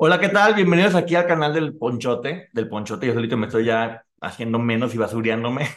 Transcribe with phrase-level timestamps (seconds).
[0.00, 0.54] Hola, ¿qué tal?
[0.54, 3.08] Bienvenidos aquí al canal del Ponchote, del Ponchote.
[3.08, 5.68] Yo solito me estoy ya haciendo menos y basureándome.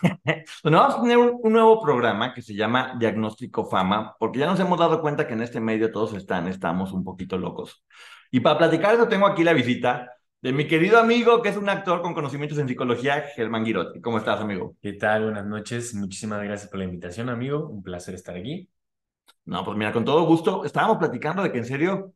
[0.64, 4.46] bueno, vamos a tener un, un, nuevo programa que se llama Diagnóstico Fama, porque ya
[4.46, 7.84] nos hemos dado cuenta que en este medio todos están, estamos un poquito locos.
[8.30, 11.70] Y para platicar eso tengo aquí la visita de mi querido amigo, que es un
[11.70, 14.02] actor con conocimientos en psicología, Germán Girotti.
[14.02, 14.76] ¿Cómo estás, amigo?
[14.84, 15.24] ¿Qué tal?
[15.24, 15.96] Buenas noches.
[15.96, 17.68] Muchísimas gracias por la invitación, amigo.
[17.70, 18.70] Un placer estar aquí.
[19.46, 20.64] No, pues mira, con todo gusto.
[20.64, 22.14] Estábamos platicando de que en serio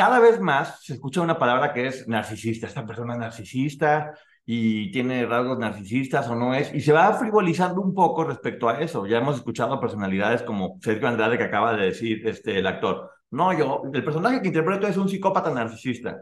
[0.00, 2.66] cada vez más se escucha una palabra que es narcisista.
[2.66, 4.14] Esta persona es narcisista
[4.46, 8.80] y tiene rasgos narcisistas o no es, y se va frivolizando un poco respecto a
[8.80, 9.06] eso.
[9.06, 13.10] Ya hemos escuchado personalidades como Sergio Andrade que acaba de decir este, el actor.
[13.30, 16.16] No, yo, el personaje que interpreto es un psicópata narcisista.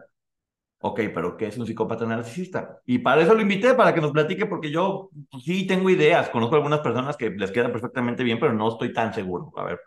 [0.80, 2.80] Ok, pero ¿qué es un psicópata narcisista?
[2.84, 6.30] Y para eso lo invité, para que nos platique, porque yo pues, sí tengo ideas,
[6.30, 9.52] conozco algunas personas que les queda perfectamente bien, pero no estoy tan seguro.
[9.56, 9.78] A ver.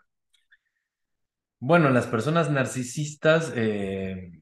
[1.64, 4.32] Bueno, las personas narcisistas eh,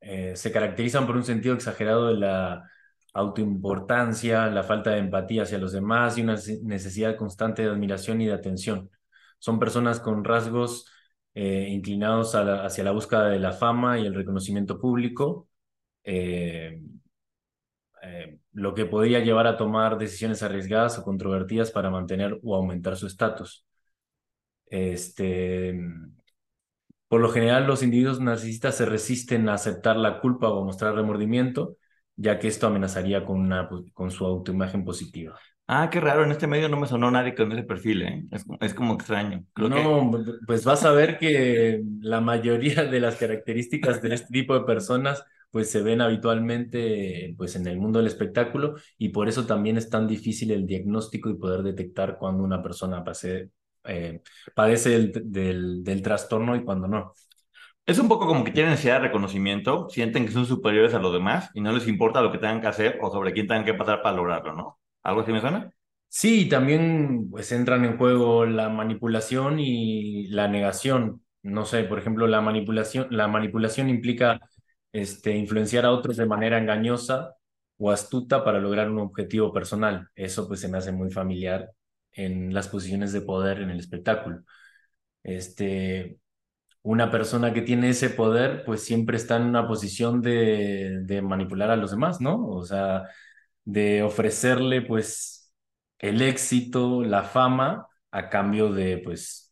[0.00, 2.70] eh, se caracterizan por un sentido exagerado de la
[3.12, 8.26] autoimportancia, la falta de empatía hacia los demás y una necesidad constante de admiración y
[8.26, 8.90] de atención.
[9.38, 10.86] Son personas con rasgos
[11.34, 15.48] eh, inclinados hacia la búsqueda de la fama y el reconocimiento público,
[18.52, 23.06] lo que podría llevar a tomar decisiones arriesgadas o controvertidas para mantener o aumentar su
[23.06, 23.66] estatus.
[24.66, 25.78] Este,
[27.08, 31.76] por lo general, los individuos narcisistas se resisten a aceptar la culpa o mostrar remordimiento,
[32.16, 35.38] ya que esto amenazaría con, una, con su autoimagen positiva.
[35.66, 38.24] Ah, qué raro, en este medio no me sonó nadie con ese perfil, ¿eh?
[38.30, 39.44] es, es como extraño.
[39.56, 40.10] no,
[40.46, 45.24] pues vas a ver que la mayoría de las características de este tipo de personas
[45.50, 49.88] pues se ven habitualmente pues en el mundo del espectáculo y por eso también es
[49.88, 53.50] tan difícil el diagnóstico y poder detectar cuando una persona pase,
[53.84, 54.22] eh,
[54.54, 57.12] padece del, del, trastorno y cuando no.
[57.86, 61.12] Es un poco como que tienen necesidad de reconocimiento, sienten que son superiores a los
[61.12, 63.74] demás y no les importa lo que tengan que hacer o sobre quién tengan que
[63.74, 64.80] pasar para lograrlo, ¿no?
[65.02, 65.70] ¿Algo así me suena?
[66.08, 71.22] Sí, también pues entran en juego la manipulación y la negación.
[71.42, 74.40] No sé, por ejemplo, la manipulación, la manipulación implica
[74.92, 77.34] este, influenciar a otros de manera engañosa
[77.78, 80.08] o astuta para lograr un objetivo personal.
[80.14, 81.70] Eso pues se me hace muy familiar
[82.14, 84.42] en las posiciones de poder en el espectáculo.
[85.22, 86.18] Este,
[86.82, 91.70] una persona que tiene ese poder, pues siempre está en una posición de, de manipular
[91.70, 92.46] a los demás, ¿no?
[92.48, 93.04] O sea,
[93.64, 95.52] de ofrecerle, pues,
[95.98, 99.44] el éxito, la fama, a cambio de, pues,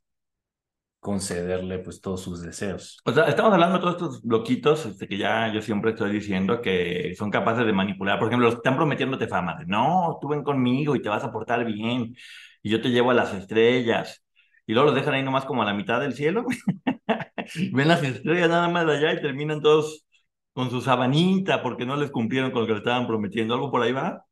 [1.03, 3.01] concederle pues todos sus deseos.
[3.05, 6.61] O sea, estamos hablando de todos estos bloquitos este, que ya yo siempre estoy diciendo
[6.63, 8.21] que son capaces de manipular.
[8.21, 9.57] Por ejemplo, están prometiéndote fama.
[9.59, 12.15] De, no, tú ven conmigo y te vas a portar bien
[12.63, 14.23] y yo te llevo a las estrellas.
[14.67, 16.45] Y luego los dejan ahí nomás como a la mitad del cielo.
[17.73, 20.07] ven las estrellas nada más allá y terminan todos
[20.53, 23.55] con su sabanita porque no les cumplieron con lo que le estaban prometiendo.
[23.55, 24.25] ¿Algo por ahí va?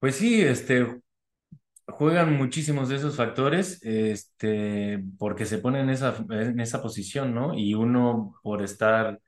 [0.00, 1.00] Pues sí, este,
[1.86, 7.54] juegan muchísimos de esos factores, este, porque se ponen en esa, en esa posición, ¿no?
[7.54, 9.20] Y uno por estar,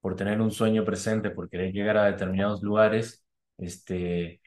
[0.00, 3.24] por tener un sueño presente, por querer llegar a determinados lugares,
[3.58, 4.40] este,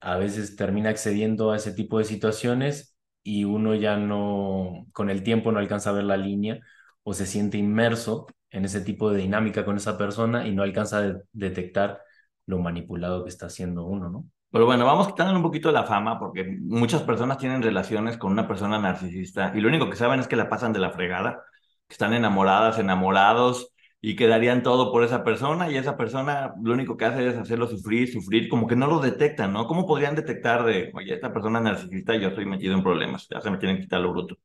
[0.00, 5.22] a veces termina accediendo a ese tipo de situaciones y uno ya no, con el
[5.22, 6.60] tiempo no alcanza a ver la línea
[7.02, 10.98] o se siente inmerso en ese tipo de dinámica con esa persona y no alcanza
[10.98, 12.00] a detectar
[12.46, 14.24] lo manipulado que está haciendo uno, ¿no?
[14.50, 18.48] Pero bueno, vamos quitando un poquito la fama porque muchas personas tienen relaciones con una
[18.48, 21.44] persona narcisista y lo único que saben es que la pasan de la fregada,
[21.86, 23.69] que están enamoradas, enamorados
[24.00, 27.36] y que darían todo por esa persona y esa persona lo único que hace es
[27.36, 29.66] hacerlo sufrir, sufrir, como que no lo detectan, ¿no?
[29.66, 33.50] ¿Cómo podrían detectar de, oye, esta persona narcisista, yo estoy metido en problemas, ya se
[33.50, 34.36] me que quitar lo bruto?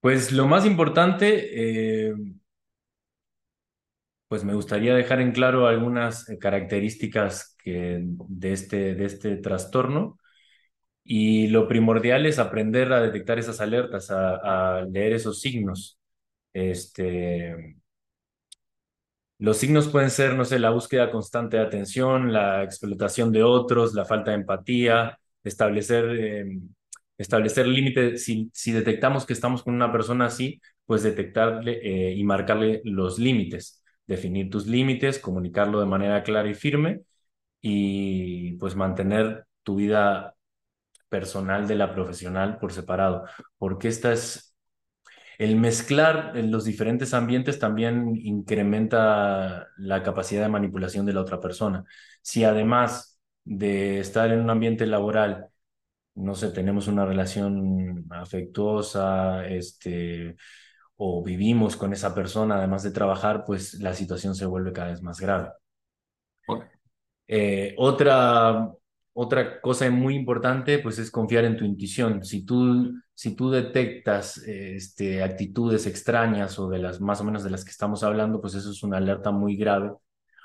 [0.00, 2.14] Pues lo más importante, eh,
[4.28, 10.18] pues me gustaría dejar en claro algunas eh, características que, de, este, de este trastorno.
[11.04, 15.98] Y lo primordial es aprender a detectar esas alertas, a, a leer esos signos.
[16.52, 17.76] Este,
[19.42, 23.92] los signos pueden ser, no sé, la búsqueda constante de atención, la explotación de otros,
[23.92, 26.60] la falta de empatía, establecer, eh,
[27.18, 28.24] establecer límites.
[28.24, 33.18] Si, si, detectamos que estamos con una persona así, pues detectarle eh, y marcarle los
[33.18, 37.00] límites, definir tus límites, comunicarlo de manera clara y firme
[37.60, 40.36] y pues mantener tu vida
[41.08, 43.24] personal de la profesional por separado,
[43.58, 44.51] porque esta es
[45.42, 51.40] el mezclar en los diferentes ambientes también incrementa la capacidad de manipulación de la otra
[51.40, 51.84] persona.
[52.22, 55.48] Si además de estar en un ambiente laboral,
[56.14, 60.36] no sé, tenemos una relación afectuosa, este,
[60.96, 65.02] o vivimos con esa persona, además de trabajar, pues la situación se vuelve cada vez
[65.02, 65.50] más grave.
[67.26, 68.70] Eh, otra
[69.14, 72.24] otra cosa muy importante, pues, es confiar en tu intuición.
[72.24, 77.50] Si tú, si tú detectas este, actitudes extrañas o de las más o menos de
[77.50, 79.92] las que estamos hablando, pues eso es una alerta muy grave.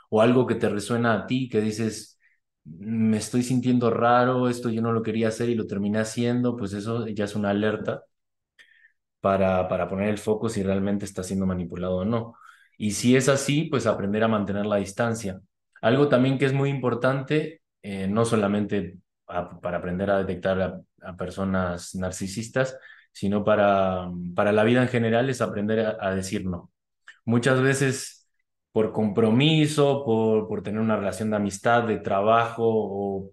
[0.09, 2.19] O algo que te resuena a ti, que dices,
[2.65, 6.73] me estoy sintiendo raro, esto yo no lo quería hacer y lo terminé haciendo, pues
[6.73, 8.03] eso ya es una alerta
[9.19, 12.35] para, para poner el foco si realmente está siendo manipulado o no.
[12.77, 15.41] Y si es así, pues aprender a mantener la distancia.
[15.81, 21.95] Algo también que es muy importante eh, no solamente para aprender a detectar a, personas
[21.95, 22.77] narcisistas,
[23.13, 26.71] sino para, para la vida en general es aprender a, decir no.
[27.25, 28.29] Muchas veces
[28.73, 33.31] por compromiso, por, por tener una relación de amistad, de trabajo o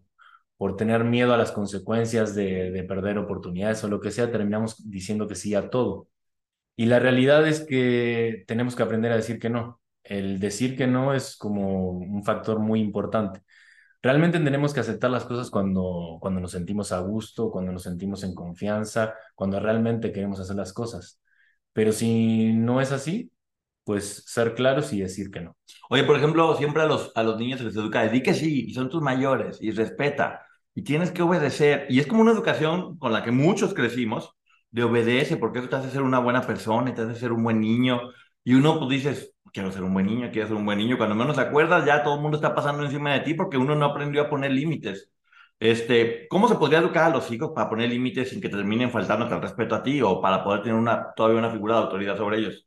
[0.56, 4.88] por tener miedo a las consecuencias de, de, perder oportunidades o lo que sea, terminamos
[4.88, 6.08] diciendo que sí a todo.
[6.76, 9.80] Y la realidad es que tenemos que aprender a decir que no.
[10.04, 13.40] El decir que no es como un factor muy importante.
[14.04, 18.22] Realmente tenemos que aceptar las cosas cuando, cuando nos sentimos a gusto, cuando nos sentimos
[18.22, 21.22] en confianza, cuando realmente queremos hacer las cosas.
[21.72, 23.32] Pero si no es así,
[23.84, 25.56] pues ser claros y decir que no.
[25.88, 28.66] Oye, por ejemplo, siempre a los, a los niños se les educa, di que sí,
[28.68, 30.42] y son tus mayores, y respeta,
[30.74, 31.86] y tienes que obedecer.
[31.88, 34.34] Y es como una educación con la que muchos crecimos,
[34.70, 37.60] de obedece, porque eso te hace ser una buena persona, te hace ser un buen
[37.60, 38.00] niño.
[38.44, 40.96] Y uno, pues dices, quiero ser un buen niño, quiero ser un buen niño.
[40.98, 43.74] Cuando menos te acuerdas, ya todo el mundo está pasando encima de ti porque uno
[43.74, 45.10] no aprendió a poner límites.
[45.58, 49.26] Este, ¿Cómo se podría educar a los hijos para poner límites sin que terminen faltando
[49.26, 52.38] el respeto a ti o para poder tener una, todavía una figura de autoridad sobre
[52.38, 52.66] ellos?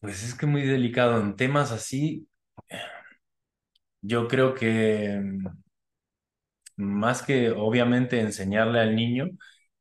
[0.00, 1.20] Pues es que muy delicado.
[1.20, 2.26] En temas así,
[4.02, 5.20] yo creo que
[6.76, 9.28] más que obviamente enseñarle al niño,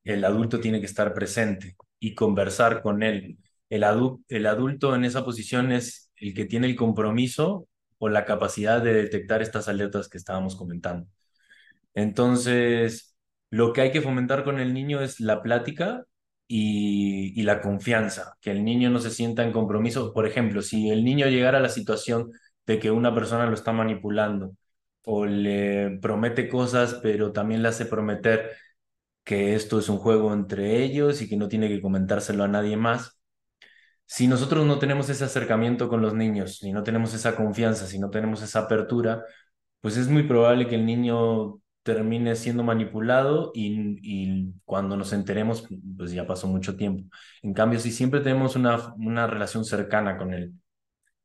[0.03, 3.37] el adulto tiene que estar presente y conversar con él.
[3.69, 3.83] El,
[4.29, 7.67] el adulto en esa posición es el que tiene el compromiso
[7.97, 11.07] o la capacidad de detectar estas alertas que estábamos comentando.
[11.93, 13.15] Entonces,
[13.49, 16.05] lo que hay que fomentar con el niño es la plática
[16.47, 20.13] y, la confianza, que el niño no se sienta en compromiso.
[20.13, 22.31] Por ejemplo, si el niño llegara a la situación
[22.65, 24.55] de que una persona lo está manipulando
[25.03, 28.51] o le promete cosas, pero también le hace prometer
[29.23, 32.77] que esto es un juego entre ellos y que no tiene que comentárselo a nadie
[32.77, 33.19] más.
[34.05, 37.99] Si nosotros no tenemos ese acercamiento con los niños, si no tenemos esa confianza, si
[37.99, 39.23] no tenemos esa apertura,
[39.81, 46.11] pues es muy probable que el niño termine siendo manipulado y, cuando nos enteremos, pues
[46.11, 47.05] ya pasó mucho tiempo.
[47.43, 50.53] En cambio, si siempre tenemos una, una relación cercana con él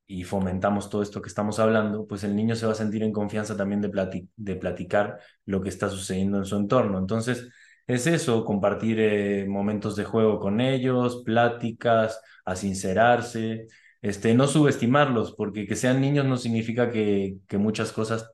[0.07, 3.13] y fomentamos todo esto que estamos hablando, pues el niño se va a sentir en
[3.13, 6.99] confianza también de, de platicar lo que está sucediendo en su entorno.
[6.99, 7.49] Entonces,
[7.87, 13.67] es eso, compartir eh, momentos de juego con ellos, pláticas, a sincerarse,
[14.03, 18.31] este, no subestimarlos, porque que sean niños no significa que, que muchas cosas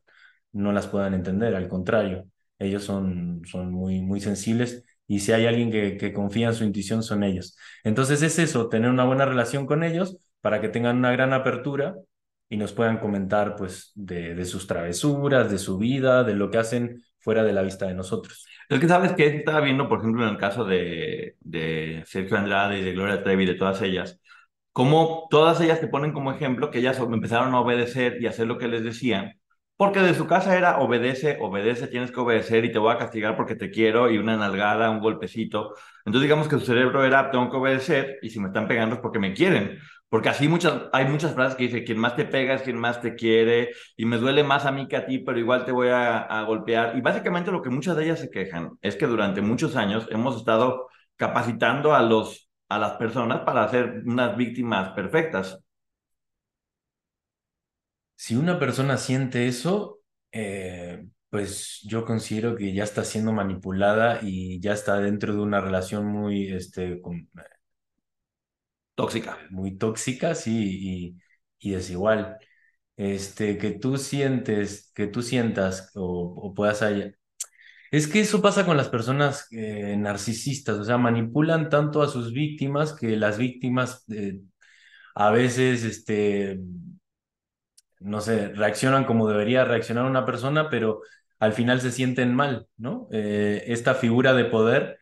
[0.52, 2.26] no las puedan entender, al contrario,
[2.58, 7.02] ellos son, son muy, muy sensibles y si hay alguien que, confía en su intuición
[7.02, 7.56] son ellos.
[7.84, 11.96] Entonces es eso, tener una buena relación con ellos para que tengan una gran apertura
[12.48, 16.58] y nos puedan comentar pues de, de sus travesuras, de su vida, de lo que
[16.58, 18.46] hacen fuera de la vista de nosotros.
[18.68, 22.80] Es que sabes que estaba viendo, por ejemplo, en el caso de, de Sergio Andrade
[22.80, 24.20] y de Gloria Trevi, de todas ellas,
[24.72, 28.58] como todas ellas te ponen como ejemplo que ellas empezaron a obedecer y hacer lo
[28.58, 29.40] que les decían,
[29.76, 33.36] porque de su casa era obedece, obedece, tienes que obedecer y te voy a castigar
[33.36, 35.74] porque te quiero y una nalgada, un golpecito.
[36.04, 39.00] Entonces digamos que su cerebro era tengo que obedecer y si me están pegando es
[39.02, 39.78] porque me quieren.
[40.08, 43.00] Porque así muchas, hay muchas frases que dice, quien más te pega es quien más
[43.02, 45.88] te quiere, y me duele más a mí que a ti, pero igual te voy
[45.88, 46.96] a, a, golpear.
[46.96, 50.36] Y básicamente lo que muchas de ellas se quejan es que durante muchos años hemos
[50.36, 55.65] estado capacitando a, los, a las personas para hacer unas víctimas perfectas.
[58.16, 60.00] Si una persona siente eso,
[60.32, 65.60] eh, pues yo considero que ya está siendo manipulada y ya está dentro de una
[65.60, 67.28] relación muy, este, con,
[68.94, 69.38] Tóxica.
[69.50, 71.16] Muy tóxica, sí,
[71.60, 72.38] y, y desigual.
[72.96, 76.02] Este, que tú sientes, que tú sientas o,
[76.36, 77.14] o puedas hallar.
[77.90, 82.32] Es que eso pasa con las personas eh, narcisistas, o sea, manipulan tanto a sus
[82.32, 84.40] víctimas que las víctimas eh,
[85.14, 86.60] a veces, este,
[88.00, 91.02] no sé, reaccionan como debería reaccionar una persona, pero
[91.38, 93.08] al final se sienten mal, ¿no?
[93.12, 94.98] Eh, esta figura de poder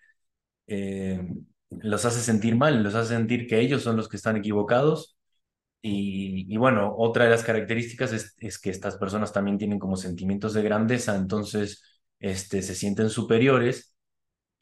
[1.82, 5.16] los hace sentir mal, los hace sentir que ellos son los que están equivocados.
[5.82, 9.96] Y, y bueno, otra de las características es, es, que estas personas también tienen como
[9.96, 11.82] sentimientos de grandeza, entonces
[12.20, 13.93] este, se sienten superiores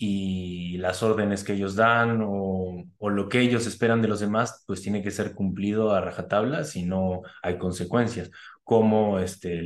[0.05, 4.65] y las órdenes que ellos dan o, o lo que ellos esperan de los demás,
[4.67, 8.31] pues tiene que ser cumplido a rajatabla si no hay consecuencias,
[8.65, 9.65] como este,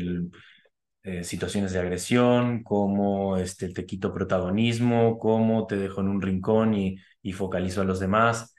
[1.02, 6.74] eh, situaciones de agresión, como este, te quito protagonismo, cómo te dejo en un rincón
[6.74, 8.54] y, y focalizo a los demás.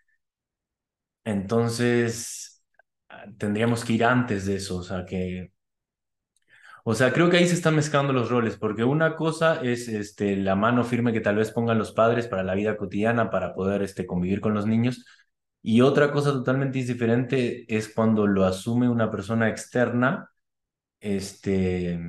[1.24, 2.64] Entonces,
[3.38, 5.52] tendríamos que ir antes de eso, o sea, que...
[6.89, 10.38] O sea, creo que ahí se están mezclando los roles, porque una cosa es este,
[10.38, 13.82] la mano firme que tal vez pongan los padres para la vida cotidiana, para poder
[13.82, 15.06] este, convivir con los niños,
[15.62, 20.32] y otra cosa totalmente diferente es cuando lo asume una persona externa,
[21.01, 22.00] este,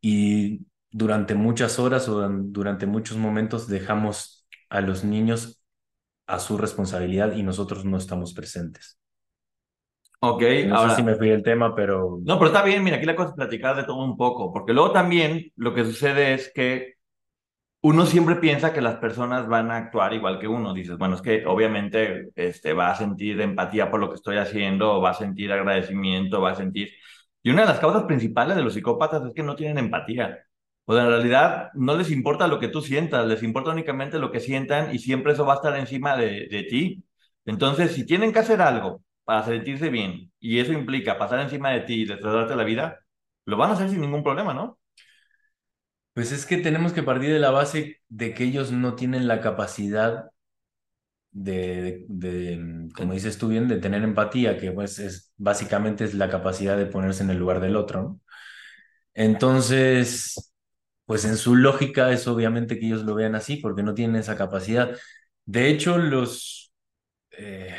[0.00, 5.62] y durante muchas horas o durante muchos momentos dejamos a los niños
[6.26, 8.98] a su responsabilidad y nosotros no estamos presentes.
[10.18, 10.90] Ok, no ahora...
[10.90, 12.18] sé si me fui el tema, pero...
[12.24, 14.72] No, pero está bien, mira, aquí la cosa es platicar de todo un poco, porque
[14.72, 16.94] luego también lo que sucede es que
[17.82, 20.74] uno siempre piensa que las personas van a actuar igual que uno.
[20.74, 25.00] Dices, bueno, es que obviamente este, va a sentir empatía por lo que estoy haciendo,
[25.00, 26.90] va a sentir agradecimiento, va a sentir...
[27.42, 30.38] Y una de las causas principales de los psicópatas es que no tienen empatía.
[30.86, 34.32] O sea, en realidad no les importa lo que tú sientas, les importa únicamente lo
[34.32, 37.04] que sientan y siempre eso va a estar encima de, de ti.
[37.44, 41.82] Entonces, si tienen que hacer algo para sentirse bien y eso implica pasar encima de
[41.82, 43.00] ti y destrozarte la vida,
[43.46, 44.80] lo van a hacer sin ningún problema, ¿no?
[46.14, 49.40] Pues es que tenemos que partir de la base de que ellos no tienen la
[49.40, 50.30] capacidad
[51.32, 56.30] de, de, como dices tú bien, de tener empatía, que pues es básicamente es la
[56.30, 58.20] capacidad de ponerse en el lugar del otro, ¿no?
[59.14, 60.52] Entonces,
[61.06, 64.36] pues en su lógica es obviamente que ellos lo vean así, porque no tienen esa
[64.36, 64.96] capacidad.
[65.46, 66.72] De hecho, los,
[67.32, 67.74] eh,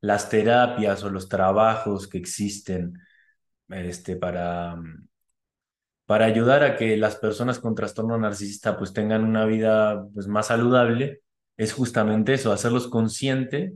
[0.00, 2.94] las terapias o los trabajos que existen
[3.68, 4.76] este, para,
[6.06, 10.48] para ayudar a que las personas con trastorno narcisista pues tengan una vida pues, más
[10.48, 11.22] saludable,
[11.56, 13.74] es justamente eso, hacerlos consciente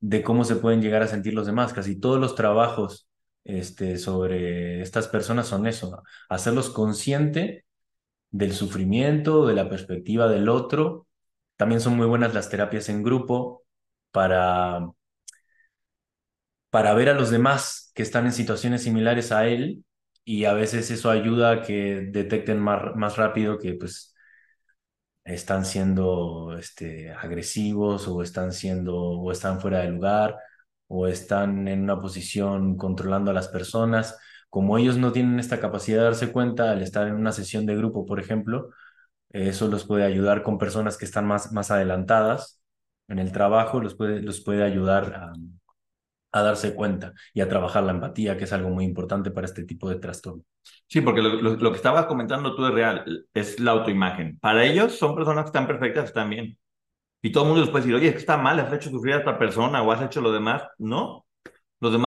[0.00, 1.72] de cómo se pueden llegar a sentir los demás.
[1.72, 3.08] Casi todos los trabajos
[3.44, 7.64] este, sobre estas personas son eso, hacerlos consciente
[8.30, 11.06] del sufrimiento, de la perspectiva del otro.
[11.56, 13.64] También son muy buenas las terapias en grupo
[14.10, 14.88] para,
[16.74, 19.84] para ver a los demás que están en situaciones similares a él
[20.24, 24.12] y a veces eso ayuda a que detecten más, más rápido que pues
[25.24, 30.36] están siendo este, agresivos o están siendo o están fuera de lugar
[30.88, 34.18] o están en una posición controlando a las personas.
[34.50, 37.76] Como ellos no tienen esta capacidad de darse cuenta al estar en una sesión de
[37.76, 38.70] grupo, por ejemplo,
[39.30, 42.60] eso los puede ayudar con personas que están más, más adelantadas
[43.06, 45.32] en el trabajo, los puede, los puede ayudar a,
[46.34, 49.62] a darse cuenta y a trabajar la empatía, que es algo muy importante para este
[49.62, 50.42] tipo de trastorno.
[50.88, 54.38] Sí, porque lo, lo, que estabas comentando tú es real, es la autoimagen.
[54.40, 56.58] Para ellos son personas que están perfectas, están bien.
[57.22, 59.38] Y todo el mundo les puede decir, oye, está mal, has hecho sufrir a esta
[59.38, 60.64] persona o has hecho lo demás.
[60.76, 61.24] No.
[61.80, 62.06] Los demás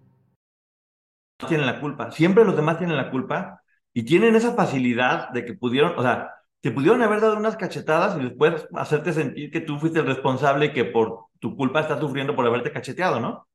[1.47, 2.11] tienen la culpa.
[2.11, 3.61] Siempre los demás tienen la culpa
[3.93, 6.31] y tienen esa facilidad de que pudieron, o sea,
[6.61, 10.67] te pudieron haber dado unas cachetadas y después hacerte sentir que tú fuiste el responsable
[10.67, 13.47] y que por tu culpa estás sufriendo por haberte cacheteado, ¿no?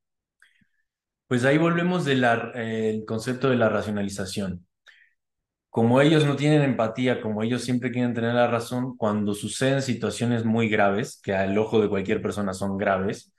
[1.28, 2.24] Pues ahí volvemos del
[2.54, 4.66] eh, concepto de la racionalización.
[5.70, 10.44] Como ellos no tienen empatía, como ellos siempre quieren tener la razón, cuando suceden situaciones
[10.44, 13.32] muy graves, que al ojo de cualquier persona son graves,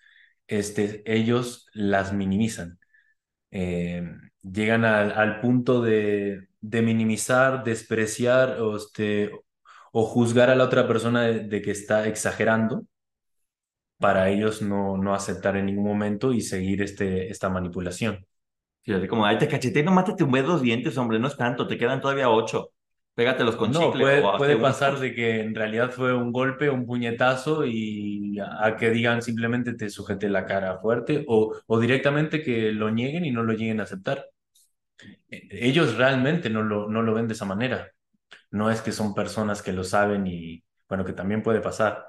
[0.48, 2.80] este, ellos las minimizan.
[3.52, 4.04] Eh,
[4.44, 9.32] llegan al, punto de, minimizar, despreciar o, este,
[9.92, 12.86] o juzgar a la otra persona de, que está exagerando
[14.00, 18.26] para ellos no, no aceptar en ningún momento y seguir este, esta manipulación.
[18.84, 21.78] Sí, como, ay, te cacheté, no te tumbé dos dientes, hombre, no es tanto, te
[21.78, 22.72] quedan todavía ocho.
[23.18, 27.66] Pégatelos con no, Puede, puede pasar de que en realidad fue un golpe, un puñetazo
[27.66, 32.92] y a, que digan simplemente te sujete la cara fuerte o, o directamente que lo
[32.92, 34.28] nieguen y no lo lleguen a aceptar.
[35.32, 37.92] E, ellos realmente no lo, no lo ven de esa manera.
[38.52, 42.07] No es que son personas que lo saben y, bueno, que también puede pasar.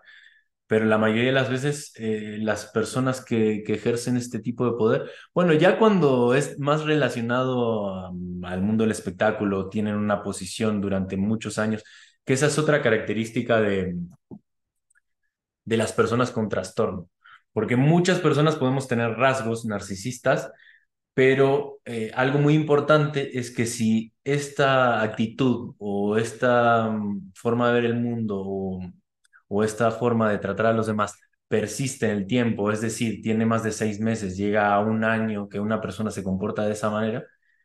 [0.69, 5.11] Pero la mayoría de las veces eh, las personas que, ejercen este tipo de poder,
[5.35, 8.07] bueno, ya cuando es más relacionado
[8.45, 11.83] al mundo del espectáculo, tienen una posición durante muchos años,
[12.25, 13.97] que esa es otra característica de,
[15.65, 17.09] de las personas con trastorno,
[17.53, 20.51] porque muchas personas podemos tener rasgos narcisistas
[21.19, 27.75] pero eh, algo muy importante es que si esta actitud o esta mm, forma de
[27.75, 28.79] ver el mundo
[29.65, 33.63] esta forma de tratar a los demás persiste en el tiempo, es decir, tiene más
[33.63, 37.25] de seis meses, llega a un año que una persona se comporta de esa manera,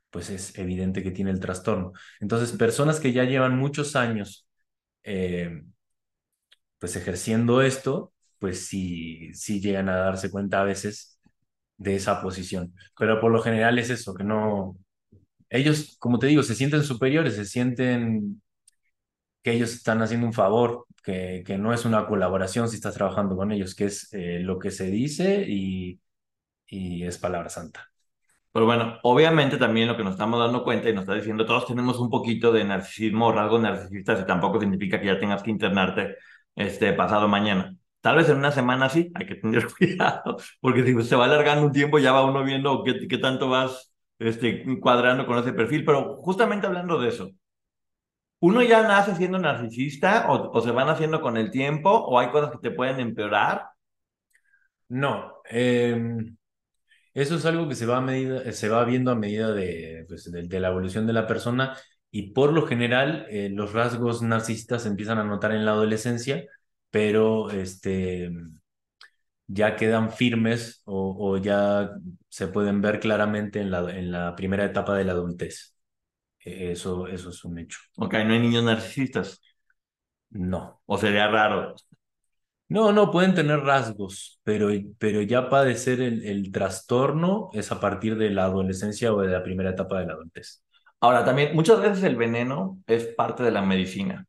[0.09, 1.91] pues es evidente que tiene el trastorno.
[2.19, 4.47] Entonces, personas que ya llevan muchos años
[5.03, 5.63] eh,
[6.79, 11.19] pues ejerciendo esto, pues sí, sí llegan a darse cuenta a veces
[11.77, 12.75] de esa posición.
[12.97, 14.77] Pero por lo general es eso, que no...
[15.49, 18.41] Ellos, como te digo, se sienten superiores, se sienten
[19.43, 23.51] que ellos están haciendo un favor, que, no es una colaboración si estás trabajando con
[23.51, 26.01] ellos, que es eh, lo que se dice y,
[26.67, 27.91] y es palabra santa.
[28.51, 31.65] Pero bueno, obviamente también lo que nos estamos dando cuenta y nos está diciendo, todos
[31.67, 35.51] tenemos un poquito de narcisismo o rasgos narcisistas y tampoco significa que ya tengas que
[35.51, 36.17] internarte
[36.55, 37.75] este pasado mañana.
[38.01, 41.65] Tal vez en una semana sí, hay que tener cuidado, porque si se va alargando
[41.65, 45.85] un tiempo ya va uno viendo qué, qué tanto vas este, cuadrando con ese perfil.
[45.85, 47.31] Pero justamente hablando de eso,
[48.43, 52.51] ¿uno ya nace siendo narcisista o, se van haciendo con el tiempo o hay cosas
[52.51, 53.69] que te pueden empeorar?
[54.89, 56.35] No, em,
[57.13, 60.29] eso es algo que se va, a medida, se va viendo a medida de, pues,
[60.29, 61.77] de, la evolución de la persona
[62.11, 66.45] y por lo general eh, los rasgos narcisistas se empiezan a notar en la adolescencia
[66.91, 68.29] pero este,
[69.47, 71.91] ya quedan firmes o, ya
[72.29, 75.75] se pueden ver claramente en la, en la primera etapa de la adultez.
[76.45, 77.79] E, eso, eso es un hecho.
[77.97, 79.41] Ok, no hay niños narcisistas.
[80.31, 80.81] No.
[80.85, 81.75] O sería raro.
[82.69, 88.17] No, no, pueden tener rasgos, pero, pero ya padecer el, el trastorno es a partir
[88.17, 90.63] de la adolescencia o de la primera etapa de la adultez.
[90.99, 94.25] Ahora, también muchas veces el veneno es parte de la medicina.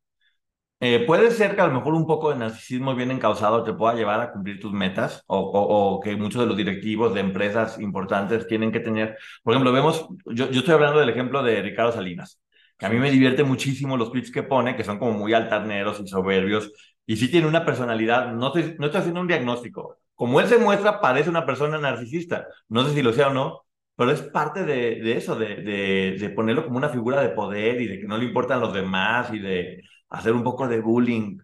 [0.86, 3.94] Eh, puede ser que a lo mejor un poco de narcisismo bien encausado te pueda
[3.94, 8.46] llevar a cumplir tus metas o, o, que muchos de los directivos de empresas importantes
[8.46, 9.16] tienen que tener.
[9.42, 12.38] Por ejemplo, vemos, yo, yo estoy hablando del ejemplo de Ricardo Salinas,
[12.76, 16.00] que a mí me divierte muchísimo los tweets que pone, que son como muy altaneros
[16.00, 16.70] y soberbios,
[17.06, 19.96] y sí tiene una personalidad, no estoy, no estoy haciendo un diagnóstico.
[20.14, 22.46] Como él se muestra, parece una persona narcisista.
[22.68, 23.62] No sé si lo sea o no,
[23.96, 27.80] pero es parte de, de eso, de, de, de ponerlo como una figura de poder
[27.80, 29.80] y de que no le importan los demás y de
[30.14, 31.38] hacer un poco de bullying,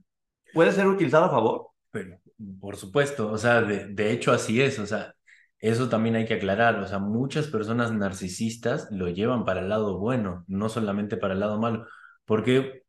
[0.55, 1.69] ¿puede ser utilizado a favor?
[1.91, 2.19] Pero,
[2.61, 5.15] por supuesto, o sea, de, de hecho así es, o sea,
[5.59, 9.99] eso también hay que aclarar, o sea, muchas personas narcisistas lo llevan para el lado
[9.99, 11.87] bueno, no solamente para el lado malo,
[12.25, 12.85] porque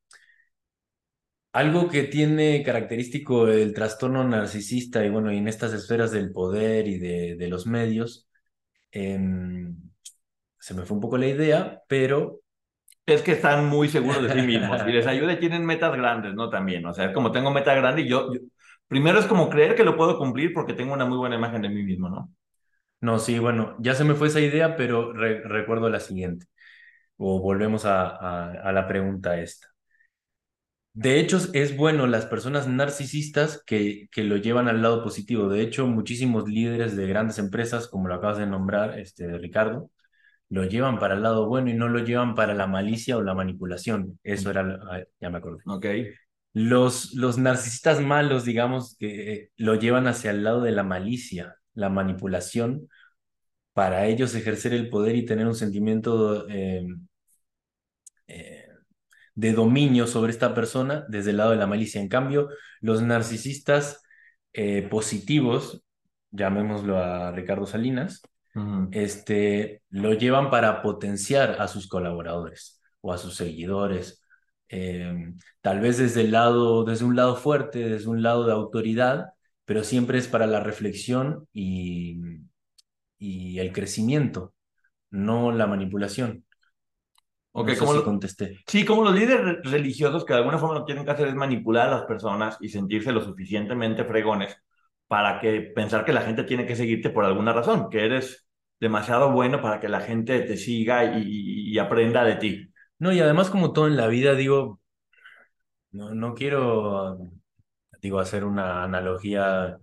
[1.53, 6.87] algo que tiene característico el trastorno narcisista y bueno, y en estas esferas del poder
[6.87, 8.27] y de, de los medios,
[8.91, 9.75] em,
[10.59, 12.40] se me fue un poco la idea, pero
[13.13, 16.33] es que están muy seguros de sí mismos y les ayuda y tienen metas grandes,
[16.35, 16.49] ¿no?
[16.49, 18.29] También, o sea, es como tengo meta grande y yo,
[18.87, 21.69] primero es como creer que lo puedo cumplir porque tengo una muy buena imagen de
[21.69, 22.31] mí mismo, ¿no?
[22.99, 26.45] No, sí, bueno, ya se me fue esa idea, pero re- recuerdo la siguiente.
[27.17, 29.67] O volvemos a, a, a la pregunta esta.
[30.93, 35.47] De hecho, es bueno las personas narcisistas que, que lo llevan al lado positivo.
[35.47, 39.89] De hecho, muchísimos líderes de grandes empresas, como lo acabas de nombrar, este, Ricardo,
[40.51, 43.35] lo llevan para el lado bueno y no lo llevan para la malicia o la
[43.35, 44.19] manipulación.
[44.23, 44.79] Eso era, lo-
[45.21, 45.63] ya me acordé.
[45.67, 45.87] Ok.
[46.53, 51.55] Los, los narcisistas malos, digamos, que eh, lo llevan hacia el lado de la malicia,
[51.75, 52.89] la manipulación,
[53.73, 56.85] para ellos ejercer el poder y tener un sentimiento eh,
[58.27, 58.65] eh,
[59.35, 62.01] de dominio sobre esta persona desde el lado de la malicia.
[62.01, 62.49] En cambio,
[62.81, 64.03] los narcisistas
[64.53, 65.83] eh, positivos,
[66.31, 68.23] llamémoslo a Ricardo Salinas,
[68.91, 74.21] Este, lo llevan para potenciar a sus colaboradores o a sus seguidores.
[74.69, 79.33] Eh, tal vez desde el lado, desde un lado fuerte, desde un lado de autoridad,
[79.65, 82.19] pero siempre es para la reflexión y,
[83.19, 84.53] y el crecimiento,
[85.11, 86.45] no la manipulación.
[87.53, 88.59] Ok, No sé como si lo- contesté.
[88.67, 91.35] Sí, como los líderes re- religiosos que de alguna forma lo tienen que hacer es
[91.35, 94.55] manipular a las personas y sentirse lo suficientemente fregones
[95.11, 98.47] para que pensar que la gente tiene que seguirte por alguna razón, que eres
[98.79, 102.73] demasiado bueno para que la gente te siga y, aprenda de ti.
[102.97, 104.79] No, y además como todo en la vida, digo,
[105.91, 107.29] no, no quiero,
[108.01, 109.79] digo, hacer una analogía,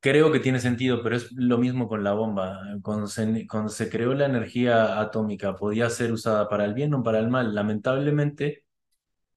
[0.00, 2.60] creo que tiene sentido, pero es lo mismo con la bomba.
[2.82, 7.02] Cuando se, cuando se creó la energía atómica, podía ser usada para el bien o
[7.02, 7.54] para el mal.
[7.54, 8.64] Lamentablemente,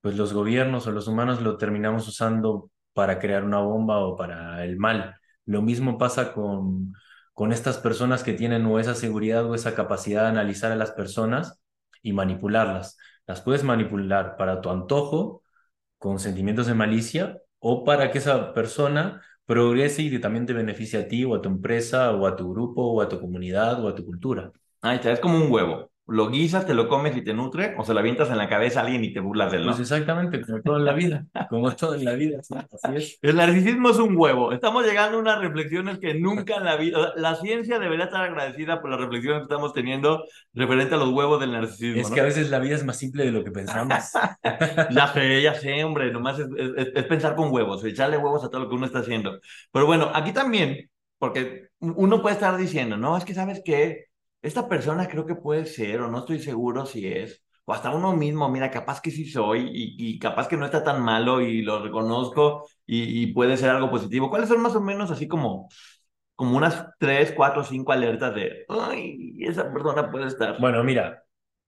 [0.01, 4.63] pues los gobiernos o los humanos lo terminamos usando para crear una bomba o para
[4.63, 5.15] el mal.
[5.45, 6.93] Lo mismo pasa con,
[7.33, 10.91] con estas personas que tienen o esa seguridad o esa capacidad de analizar a las
[10.91, 11.59] personas
[12.01, 12.97] y manipularlas.
[13.27, 15.43] Las puedes manipular para tu antojo,
[15.97, 20.99] con sentimientos de malicia, o para que esa persona progrese y que también te beneficie
[20.99, 23.89] a ti o a tu empresa o a tu grupo o a tu comunidad o
[23.89, 24.51] a tu cultura.
[24.81, 25.90] Ahí está, es como un huevo.
[26.07, 28.81] Lo guisas, te lo comes y te nutre, o se lo avientas en la cabeza
[28.81, 29.71] a alguien y te burlas de él, ¿no?
[29.71, 33.19] Pues exactamente, como todo en la vida, como todo en la vida, sí, así es.
[33.21, 34.51] El narcisismo es un huevo.
[34.51, 37.13] Estamos llegando a unas reflexiones que nunca en la vida.
[37.15, 41.39] La ciencia debería estar agradecida por las reflexiones que estamos teniendo referente a los huevos
[41.39, 42.01] del narcisismo.
[42.01, 42.15] Es ¿no?
[42.15, 43.95] que a veces la vida es más simple de lo que pensamos.
[44.89, 48.49] Ya sé, ya sé, hombre, nomás es, es- es pensar con huevos, echarle huevos a
[48.49, 49.39] todo lo que uno está haciendo.
[49.71, 54.07] Pero bueno, aquí también, porque uno puede estar diciendo, no, es que sabes qué,
[54.41, 58.15] esta persona creo que puede ser, o no estoy seguro si es, o hasta uno
[58.15, 61.61] mismo, mira, capaz que sí soy, y, y capaz que no está tan malo y
[61.61, 64.29] lo reconozco y, puede ser algo positivo.
[64.29, 65.69] ¿Cuáles son más o menos así como,
[66.35, 70.59] como unas tres, cuatro, cinco alertas de, ay, esa persona puede estar?
[70.59, 71.23] Bueno, mira,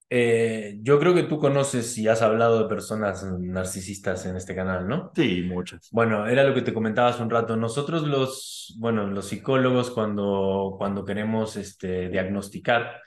[0.09, 4.87] eh, yo creo que tú conoces y has hablado de personas narcisistas en este canal,
[4.87, 5.11] ¿no?
[5.15, 5.89] Sí, muchas.
[5.91, 7.55] Bueno, era lo que te comentaba hace un rato.
[7.55, 13.01] Nosotros los, bueno, los psicólogos cuando, cuando queremos este, diagnosticar,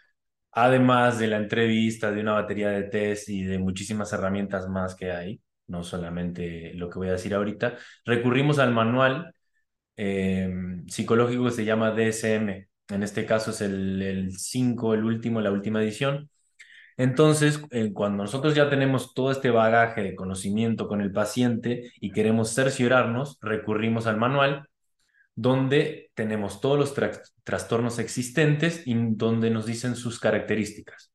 [0.52, 5.12] además de la entrevista, de una batería de test y de muchísimas herramientas más que
[5.12, 9.32] hay, no solamente lo que voy a decir ahorita, recurrimos al manual
[9.96, 10.50] eh,
[10.88, 12.68] psicológico que se llama DSM.
[12.88, 16.30] En este caso es el, el 5, el último, la última edición.
[16.98, 22.10] Entonces, eh, cuando nosotros ya tenemos todo este bagaje de conocimiento con el paciente y
[22.12, 24.68] queremos cerciorarnos, recurrimos al manual
[25.34, 31.12] donde tenemos todos los tra- trastornos existentes y donde nos dicen sus características.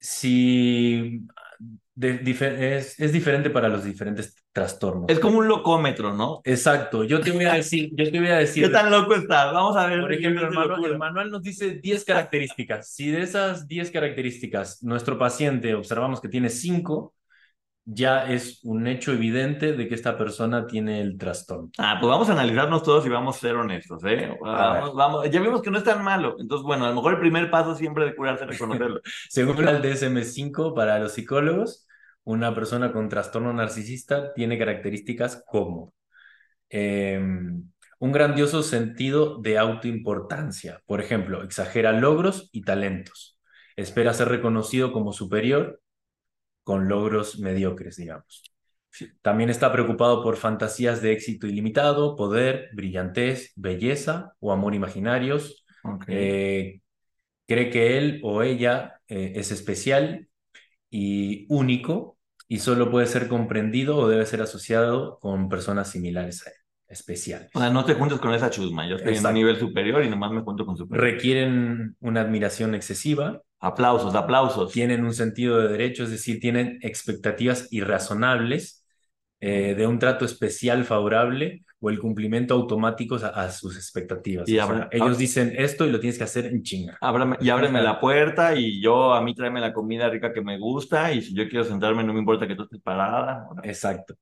[0.00, 1.20] Si
[2.00, 5.04] de- es, es diferente para los diferentes trastornos.
[5.08, 6.40] Es como un locómetro, ¿no?
[6.44, 9.52] Exacto, yo te voy a decir, yo te voy a decir, ¿Qué tan loco estás?
[9.52, 10.00] Vamos a ver.
[10.00, 12.90] por ejemplo, el manual, el manual nos dice 10 características.
[12.90, 17.14] Si de esas 10 características nuestro paciente observamos que tiene 5,
[17.84, 21.70] ya es un hecho evidente de que esta persona tiene el trastorno.
[21.76, 24.30] Ah, pues vamos a analizarnos todos y vamos a ser honestos, ¿eh?
[24.40, 25.30] Vamos, vamos.
[25.30, 26.36] Ya vimos que no es tan malo.
[26.38, 29.00] Entonces, bueno, a lo mejor el primer paso siempre de curarse es reconocerlo.
[29.28, 31.86] Según el DSM-5 para los psicólogos,
[32.24, 35.94] una persona con trastorno narcisista tiene características como
[36.68, 37.20] eh,
[38.00, 40.82] un grandioso sentido de autoimportancia.
[40.86, 43.38] Por ejemplo, exagera logros y talentos.
[43.76, 45.80] Espera ser reconocido como superior
[46.64, 48.42] con logros mediocres, digamos.
[49.22, 55.66] También está preocupado por fantasías de éxito ilimitado, poder, brillantez, belleza o amor imaginarios.
[56.08, 56.80] Eh,
[57.46, 60.29] cree que él o ella eh, es especial
[60.90, 66.50] y único y solo puede ser comprendido o debe ser asociado con personas similares a
[66.50, 66.56] él,
[66.88, 67.50] especiales.
[67.54, 68.88] O sea, no te juntes con esa chusma.
[68.88, 69.34] Yo estoy en un Exacto.
[69.34, 71.12] nivel superior y nomás me junto con superior.
[71.12, 74.72] Requieren una admiración excesiva, Aplausos, aplausos.
[74.72, 78.79] tienen un sentido de derecho, es decir, tienen expectativas irrazonables
[79.40, 84.48] eh, de un trato especial favorable o el cumplimiento automático a, a sus expectativas.
[84.48, 86.98] Y O sea, ellos dicen esto y lo tienes que hacer en chinga.
[87.00, 90.58] Ábrame, y ábreme la puerta y yo a mí tráeme la comida rica que me
[90.58, 93.46] gusta y si yo quiero sentarme no me importa que tú estés parada.
[93.62, 94.14] Exacto.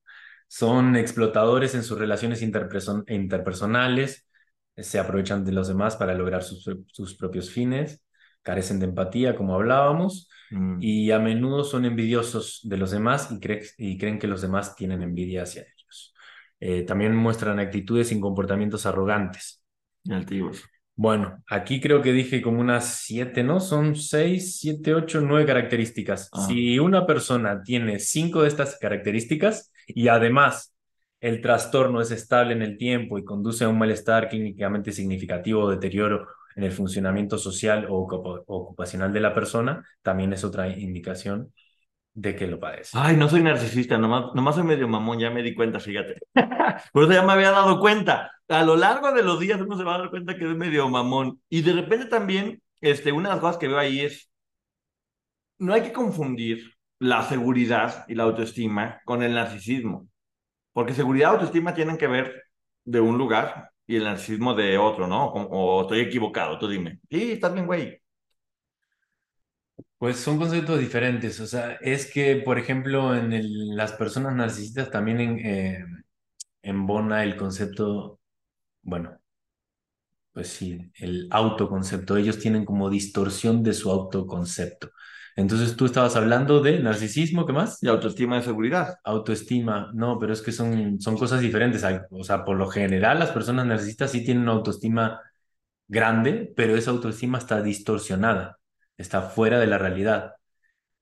[0.46, 4.26] Son explotadores en sus relaciones interperson- interpersonales,
[4.76, 8.00] se aprovechan de los demás para lograr sus, sus propios fines,
[8.42, 10.79] carecen de empatía, como hablábamos, Mm.
[10.81, 14.74] y a menudo son envidiosos de los demás y, cre- y creen que los demás
[14.77, 16.14] tienen envidia hacia ellos.
[16.59, 19.62] Eh, también muestran actitudes y comportamientos arrogantes.
[20.09, 20.64] Altivos.
[20.96, 23.61] Bueno, aquí creo que dije como unas siete, ¿no?
[23.61, 26.31] Son seis, siete, ocho, nueve características.
[26.33, 26.46] Ah.
[26.48, 30.74] Si una persona tiene cinco de estas características y además
[31.20, 35.70] el trastorno es estable en el tiempo y conduce a un malestar clínicamente significativo o
[35.70, 36.27] deterioro
[36.58, 41.52] en el funcionamiento social o ocupa- ocupacional de la persona, también es otra indicación
[42.14, 42.98] de que lo padece.
[42.98, 46.16] Ay, no soy narcisista, nomás, nomás soy medio mamón, ya me di cuenta, fíjate.
[46.92, 48.32] Por eso ya me había dado cuenta.
[48.48, 50.88] A lo largo de los días uno se va a dar cuenta que es medio
[50.88, 51.40] mamón.
[51.48, 54.28] Y de repente también, este, una de las cosas que veo ahí es,
[55.58, 60.08] no hay que confundir la seguridad y la autoestima con el narcisismo.
[60.72, 62.44] Porque seguridad y autoestima tienen que ver
[62.84, 65.27] de un lugar y el narcisismo de otro, ¿no?
[65.33, 67.01] O, estoy equivocado, tú dime.
[67.11, 68.01] Sí, estás bien, güey.
[69.96, 75.20] Pues son conceptos diferentes, o sea, es que, por ejemplo, en las personas narcisistas también
[75.20, 75.85] en, eh,
[76.62, 78.20] embona el concepto,
[78.83, 79.18] bueno,
[80.33, 84.90] pues sí, el autoconcepto, ellos tienen como distorsión de su autoconcepto.
[85.38, 87.81] Entonces tú estabas hablando de narcisismo, ¿qué más?
[87.81, 88.96] Y autoestima de seguridad.
[89.05, 91.85] Autoestima, no, pero es que son, son cosas diferentes.
[92.11, 95.20] O sea, por lo general las personas narcisistas sí tienen una autoestima
[95.88, 98.59] grande, pero esa autoestima está distorsionada,
[98.96, 100.35] está fuera de la realidad.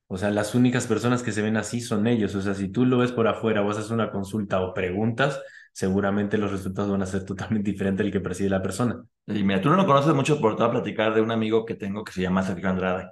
[0.09, 2.35] O sea, las únicas personas que se ven así son ellos.
[2.35, 5.41] O sea, si tú lo ves por afuera o haces una consulta o preguntas,
[5.73, 9.05] seguramente los resultados van a ser totalmente diferentes al que percibe la persona.
[9.27, 11.65] Y mira, tú no lo conoces mucho, pero te voy a platicar de un amigo
[11.65, 13.11] que tengo que se llama Sergio Andrade.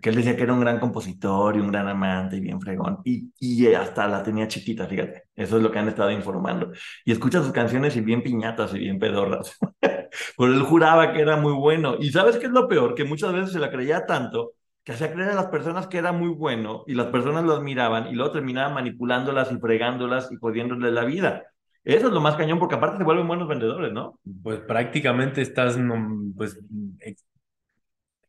[0.00, 2.98] Que él decía que era un gran compositor y un gran amante y bien fregón,
[3.04, 6.72] y, y hasta la tenía chiquita, fíjate, eso es lo que han estado informando.
[7.04, 9.56] Y escucha sus canciones y bien piñatas y bien pedorras.
[10.36, 11.96] Pero él juraba que era muy bueno.
[12.00, 12.94] Y ¿sabes qué es lo peor?
[12.94, 14.52] Que muchas veces se la creía tanto
[14.84, 18.08] que hacía creer a las personas que era muy bueno y las personas lo admiraban
[18.08, 21.44] y luego terminaban manipulándolas y fregándolas y jodiéndoles la vida.
[21.84, 24.18] Eso es lo más cañón porque aparte se vuelven buenos vendedores, ¿no?
[24.42, 26.58] Pues prácticamente estás nom- pues,
[27.00, 27.24] ex-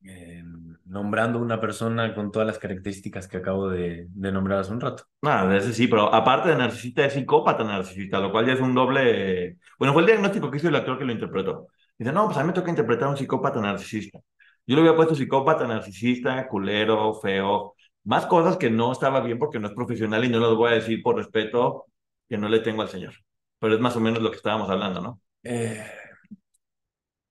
[0.03, 0.43] eh,
[0.91, 5.05] nombrando una persona con todas las características que acabo de, de nombrar hace un rato.
[5.21, 8.59] Nada, de ese sí, pero aparte de narcisista es psicópata narcisista, lo cual ya es
[8.59, 9.57] un doble...
[9.79, 11.67] Bueno, fue el diagnóstico que hizo el actor que lo interpretó.
[11.97, 14.19] Dice, no, pues a mí me toca interpretar a un psicópata narcisista.
[14.67, 19.59] Yo le había puesto psicópata narcisista, culero, feo, más cosas que no estaba bien porque
[19.59, 21.85] no es profesional y no las voy a decir por respeto
[22.27, 23.13] que no le tengo al señor.
[23.59, 25.21] Pero es más o menos lo que estábamos hablando, ¿no?
[25.43, 25.85] Eh,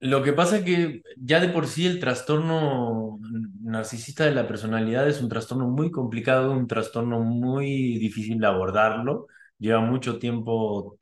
[0.01, 3.19] lo que pasa es que ya de por sí el trastorno
[3.61, 9.27] narcisista de la personalidad es un trastorno muy complicado, un trastorno muy difícil de abordarlo.
[9.59, 10.97] Lleva mucho tiempo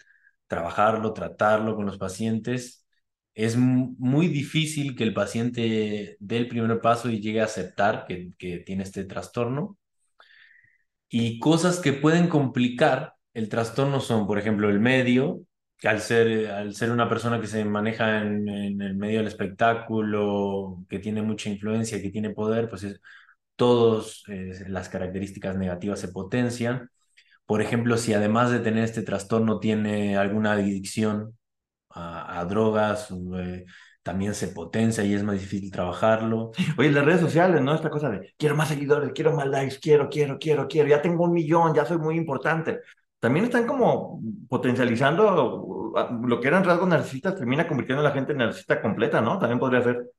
[0.48, 2.86] trabajarlo, tratarlo con los pacientes.
[3.36, 8.06] Es mu- muy difícil que el paciente dé el primer paso y llegue a aceptar
[8.08, 9.78] que, que tiene este trastorno.
[11.10, 15.42] Y cosas que pueden complicar el trastorno son, por ejemplo, el medio,
[15.80, 19.28] que al ser, al ser una persona que se maneja en, en el medio del
[19.28, 23.02] espectáculo, que tiene mucha influencia, que tiene poder, pues es,
[23.56, 24.24] todas
[24.68, 26.90] las características negativas se potencian.
[27.46, 31.38] Por ejemplo, si además de tener este trastorno tiene alguna adicción
[31.90, 33.66] a, a drogas, eh,
[34.04, 36.52] también se potencia y es más difícil trabajarlo.
[36.78, 37.76] Oye, las redes sociales, ¿no?
[37.76, 41.26] Esta cosa de quiero más seguidores, quiero más likes, quiero, quiero, quiero, quiero, ya tengo
[41.26, 42.80] un millón, ya soy muy importante.
[43.20, 48.32] También están como potencializando uh, lo que eran rasgos narcisistas, termina convirtiendo a la gente
[48.32, 49.38] en narcisista completa, ¿no?
[49.40, 50.10] También podría ser.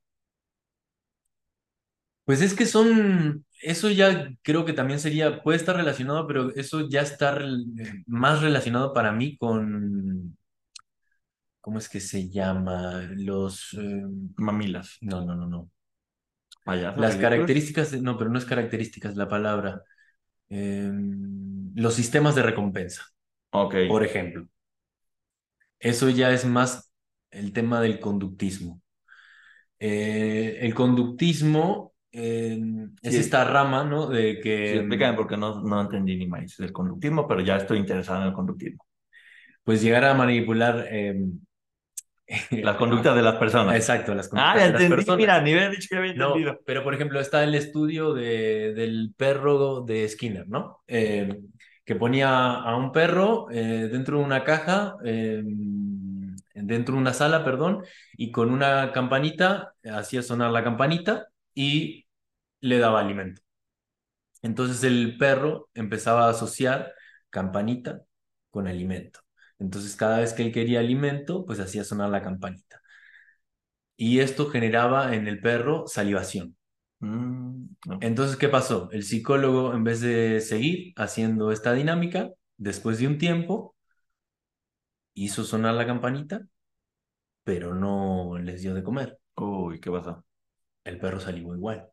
[2.25, 6.89] Pues es que son, eso ya creo que también sería, puede estar relacionado, pero eso
[6.89, 7.39] ya está
[8.07, 10.37] más relacionado para mí con,
[11.61, 13.09] ¿cómo es que se llama?
[13.17, 14.03] Los, eh,
[14.37, 15.71] Mamilas, no, no, no, no.
[16.67, 19.83] Las características, no, pero no es características la palabra.
[20.51, 20.91] Eh,
[21.75, 23.05] los sistemas de recompensa,
[23.89, 24.47] por ejemplo.
[25.79, 26.93] Eso ya es más
[27.31, 28.81] el tema del conductismo.
[29.79, 32.59] Eh, el conductismo eh,
[33.03, 33.21] es Sí.
[33.21, 34.09] esta rama, ¿no?
[34.09, 37.79] De Sí, que explícame porque no, no entendí ni más del conductismo, pero ya estoy
[37.79, 38.85] interesado en el conductismo.
[39.65, 41.15] pues llegar a manipular eh,
[42.63, 43.75] Las conductas de las personas.
[43.77, 44.97] Exacto, las Ah, conductas de las entendí.
[44.97, 45.19] personas.
[45.19, 46.61] Mira, ni había dicho que había No, entendido.
[46.65, 50.83] pero por ejemplo está el estudio de, del perro de Skinner, ¿no?
[50.87, 51.41] Eh,
[51.85, 57.45] que ponía a un perro eh, dentro de una caja, em, dentro de una sala,
[57.45, 57.83] perdón,
[58.17, 62.07] y con una campanita hacía sonar la campanita y
[62.61, 63.43] le daba alimento.
[64.43, 66.95] Entonces el perro empezaba a asociar
[67.31, 68.03] campanita
[68.51, 69.21] con alimento.
[69.61, 72.81] Entonces cada vez que él quería alimento, pues hacía sonar la campanita.
[73.97, 76.57] Y esto generaba en el perro salivación.
[77.01, 77.67] Mm,
[78.01, 78.89] Entonces, ¿qué pasó?
[78.93, 83.75] El psicólogo, en vez de seguir haciendo esta dinámica, después de un tiempo,
[85.15, 86.47] hizo sonar la campanita,
[87.45, 89.19] pero no les dio de comer.
[89.37, 90.23] Uy, ¿qué pasa?
[90.85, 91.89] El perro salivó igual.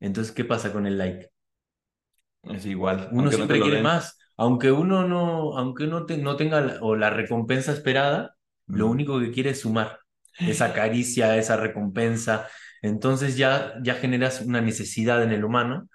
[0.00, 1.30] Entonces, ¿qué pasa con el like?
[2.44, 3.08] Es igual.
[3.12, 4.18] Uno no siempre quiere más.
[4.42, 9.20] Aunque uno no, aunque uno te- no tenga la, o la recompensa esperada, lo único
[9.20, 10.00] que quiere es sumar
[10.38, 12.48] esa caricia, esa recompensa.
[12.82, 15.88] Entonces ya, ya generas una necesidad en el humano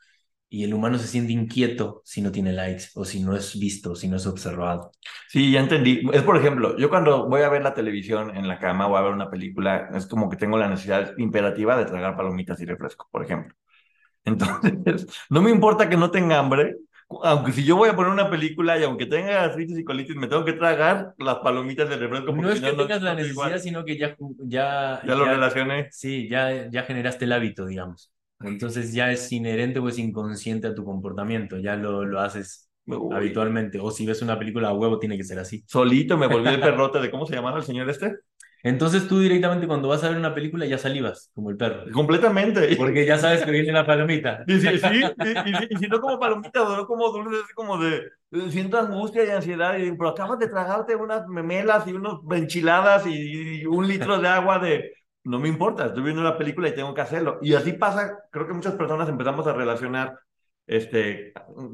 [0.50, 3.96] y el humano se siente inquieto si no tiene likes o si no es visto,
[3.96, 4.92] si no es observado.
[5.30, 6.02] Sí, ya entendí.
[6.14, 9.02] Es por ejemplo, yo cuando voy a ver la televisión en la cama o a
[9.02, 13.08] ver una película, es como que tengo la necesidad imperativa de tragar palomitas y refresco,
[13.12, 13.56] por ejemplo.
[14.26, 16.78] Entonces, no me importa que no tenga hambre,
[17.24, 20.28] aunque si yo voy a poner una película y aunque tenga gastritis y colitis, me
[20.28, 23.28] tengo que tragar las palomitas de refresco No es que no, no tengas la es
[23.28, 23.50] igual.
[23.50, 25.88] necesidad, sino que ya, ya, Ya lo relacioné.
[25.92, 28.12] Sí, ya, ya generaste el hábito, digamos.
[28.40, 33.10] Entonces ya es inherente o es inconsciente a tu comportamiento, ya lo, lo haces Uy,
[33.10, 33.80] habitualmente.
[33.80, 35.66] O si ves una película a huevo, tiene que ser así.
[35.66, 38.16] Solito me volví el perrote de cómo se llamaba el señor este.
[38.64, 41.92] Entonces tú directamente cuando vas a ver una película ya salivas, como el perro.
[41.92, 42.76] Completamente.
[42.78, 44.44] Porque ya sabes que viene la palomita.
[44.48, 47.42] Y si, sí, y, y si- y si no como palomitas o no como dulces,
[47.48, 47.98] es como de,
[48.32, 53.06] eh, siento angustia y ansiedad, y pero acabas de tragarte unas memelas y unas enchiladas
[53.08, 54.92] y, y un litro de agua de,
[55.24, 57.40] no me importa, estoy viendo la película y tengo que hacerlo.
[57.42, 60.18] Y así pasa, creo que muchas personas empezamos a relacionar
[60.66, 61.34] este,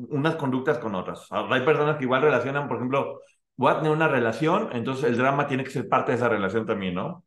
[0.10, 1.28] unas conductas con otras.
[1.32, 3.19] Hay personas que igual relacionan, por ejemplo,
[3.56, 6.66] voy a tener una relación, entonces el drama tiene que ser parte de esa relación
[6.66, 7.24] también, ¿no?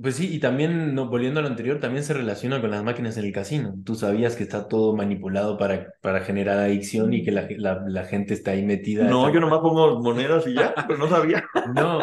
[0.00, 3.18] Pues sí, y también, no, volviendo a lo anterior, también se relaciona con las máquinas
[3.18, 3.74] en el casino.
[3.84, 8.04] Tú sabías que está todo manipulado para, para generar adicción y que la, la, la
[8.04, 9.04] gente está ahí metida.
[9.04, 11.44] No, yo nomás pongo monedas y ya, pero no sabía.
[11.74, 12.00] No,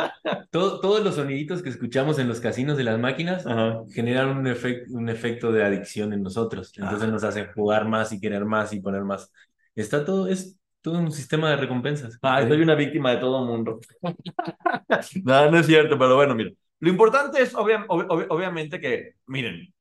[0.51, 3.81] todo- todos los soniditos que escuchamos en los casinos de las máquinas Ajá.
[3.91, 6.73] generan un, efec- un efecto de adicción en nosotros.
[6.77, 7.11] Entonces Ah.
[7.11, 9.31] nos hacen jugar más y querer más y poner más.
[9.73, 10.55] Está todo, es
[10.91, 12.17] todo un sistema de recompensas.
[12.21, 13.79] Ah, soy una víctima de todo mundo.
[15.23, 16.51] no, no es cierto, pero bueno, mira.
[16.79, 19.73] Lo importante es, obvia- ob- ob- obviamente, que, miren,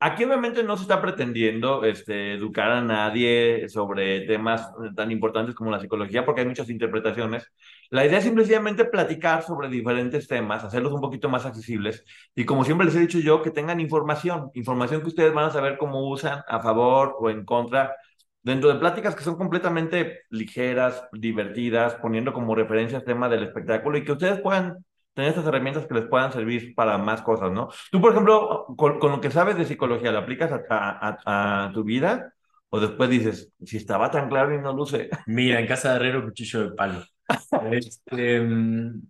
[0.00, 5.70] aquí obviamente no se está pretendiendo este, educar a nadie sobre temas tan importantes como
[5.70, 7.52] la psicología, porque hay muchas interpretaciones.
[7.90, 12.64] La idea es simplemente platicar sobre diferentes temas, hacerlos un poquito más accesibles y, como
[12.64, 16.08] siempre les he dicho yo, que tengan información, información que ustedes van a saber cómo
[16.10, 17.94] usan a favor o en contra
[18.42, 23.98] dentro de pláticas que son completamente ligeras, divertidas, poniendo como referencia el tema del espectáculo
[23.98, 27.68] y que ustedes puedan tener estas herramientas que les puedan servir para más cosas, ¿no?
[27.90, 31.72] Tú, por ejemplo, con, con lo que sabes de psicología, ¿lo aplicas a, a- a-
[31.72, 32.32] tu vida?
[32.70, 35.08] ¿O después dices, si estaba tan claro y no luce?
[35.26, 37.02] Mira, en casa de Herrero, cuchillo de palo.
[37.72, 39.02] Este, mm,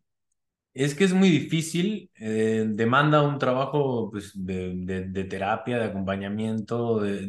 [0.74, 5.84] es que es muy difícil, eh, demanda un trabajo pues, de, de- de terapia, de
[5.86, 7.26] acompañamiento, de,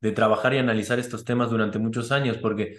[0.00, 2.78] de- trabajar y analizar estos temas durante muchos años, porque,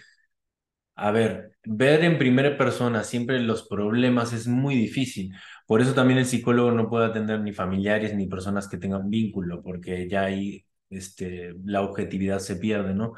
[0.95, 5.33] a ver, ver en primera persona siempre los problemas es muy difícil.
[5.67, 9.61] Por eso también el psicólogo no puede atender ni familiares ni personas que tengan vínculo,
[9.63, 13.13] porque ya ahí este, la objetividad se pierde, ¿no?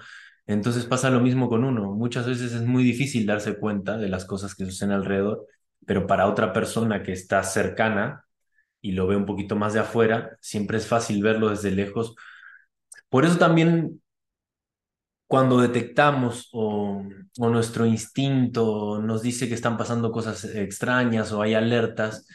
[0.46, 1.94] Entonces pasa lo mismo con uno.
[1.94, 5.48] Muchas veces es muy difícil darse cuenta de las cosas que suceden alrededor,
[5.86, 8.26] pero para otra persona que está cercana
[8.82, 12.16] y lo ve un poquito más de afuera, siempre es fácil verlo desde lejos.
[13.10, 14.02] Por eso también
[15.28, 17.04] cuando detectamos o,
[17.40, 22.28] o nuestro instinto nos dice que están pasando cosas extrañas o hay alertas,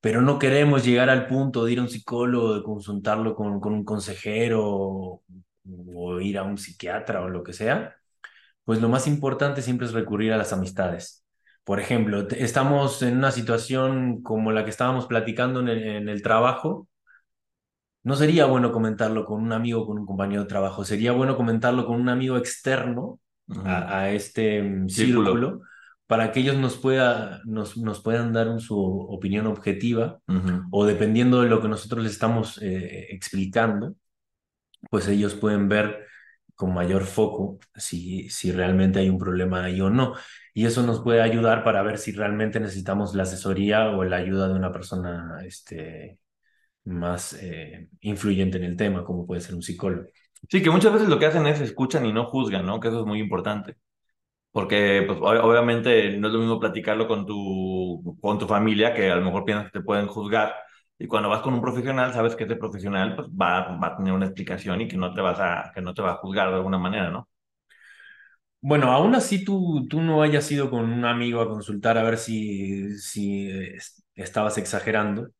[0.00, 3.74] pero no queremos llegar al punto de ir a un psicólogo, de consultarlo con, con
[3.74, 5.22] un consejero o,
[5.94, 7.96] o ir a un psiquiatra o lo que sea,
[8.64, 11.24] pues lo más importante siempre es recurrir a las amistades.
[11.68, 16.22] Por ejemplo, estamos en una situación como la que estábamos platicando en el, en el
[16.22, 16.88] trabajo.
[18.04, 21.36] No sería bueno comentarlo con un amigo o con un compañero de trabajo, sería bueno
[21.36, 23.20] comentarlo con un amigo externo
[23.64, 25.30] a, a este mm, Círculo.
[25.32, 25.60] círculo
[26.06, 30.20] para que ellos nos, pueda, nos, nos puedan dar un- su opinión objetiva
[30.70, 33.94] o dependiendo de lo que nosotros les estamos eh, explicando,
[34.90, 36.06] pues ellos pueden ver
[36.58, 40.14] con mayor foco si, si realmente hay un problema ahí o no.
[40.54, 44.48] Y eso nos puede ayudar para ver si realmente necesitamos la asesoría o la ayuda
[44.48, 46.18] de una persona este,
[46.84, 50.08] más eh, influyente en el tema, como puede ser un psicólogo.
[50.50, 52.80] Sí, que muchas veces lo que hacen es escuchan y no juzgan, ¿no?
[52.80, 53.76] Que eso es muy importante.
[54.52, 59.16] Porque pues, obviamente no es lo mismo platicarlo con tu, con tu familia, que a
[59.16, 60.54] lo mejor piensas que te pueden juzgar.
[60.98, 64.12] Y cuando vas con un profesional, sabes que ese profesional pues, va, va a tener
[64.12, 66.56] una explicación y que no te vas a, que no te va a juzgar de
[66.56, 67.28] alguna manera, ¿no?
[68.60, 72.18] Bueno, aún así tú, tú no hayas ido con un amigo a consultar a ver
[72.18, 73.50] si, si
[74.16, 75.22] estabas exagerando.
[75.22, 75.30] O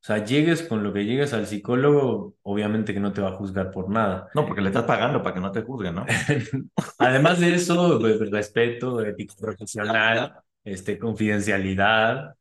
[0.00, 3.72] sea, llegues con lo que llegues al psicólogo, obviamente que no te va a juzgar
[3.72, 4.28] por nada.
[4.34, 6.06] No, porque le estás pagando para que no te juzgue, ¿no?
[6.98, 12.36] Además de eso, pues, respeto, ética profesional, este, confidencialidad.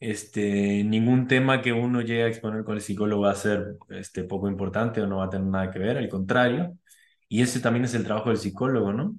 [0.00, 4.24] Este, ningún tema que uno llegue a exponer con el psicólogo va a ser este,
[4.24, 6.76] poco importante o no va a tener nada que ver, al contrario.
[7.28, 9.16] Y ese también es el trabajo del psicólogo, ¿no?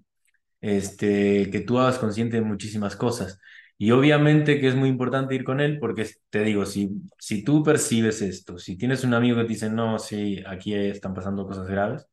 [0.62, 3.40] este, que tú hagas consciente de muchísimas cosas.
[3.78, 7.64] Y obviamente que es muy importante ir con él porque te digo, si, si tú
[7.64, 11.68] percibes esto, si tienes un amigo que te dice, no, sí, aquí están pasando cosas
[11.68, 12.06] graves,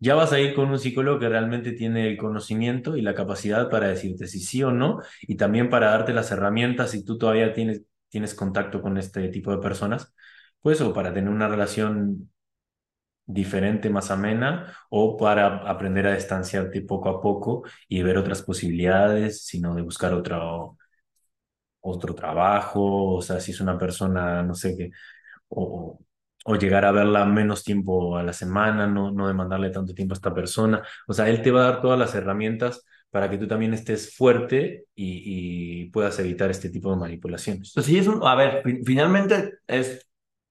[0.00, 3.68] ya vas a ir con un psicólogo que realmente tiene el conocimiento y la capacidad
[3.70, 7.52] para decirte si sí o no y también para darte las herramientas si tú todavía
[7.52, 10.14] tienes, tienes contacto con este tipo de personas,
[10.60, 12.30] pues o para tener una relación
[13.26, 19.44] diferente, más amena, o para aprender a distanciarte poco a poco y ver otras posibilidades,
[19.46, 20.78] sino de buscar otro,
[21.80, 24.90] otro trabajo, o sea, si es una persona, no sé qué,
[25.48, 26.00] o,
[26.48, 30.16] o llegar a verla menos tiempo a la semana, no, no demandarle tanto tiempo a
[30.16, 30.82] esta persona.
[31.06, 34.16] O sea, él te va a dar todas las herramientas para que tú también estés
[34.16, 37.72] fuerte y, y puedas evitar este tipo de manipulaciones.
[37.74, 40.06] Pues sí, es un, a ver, finalmente es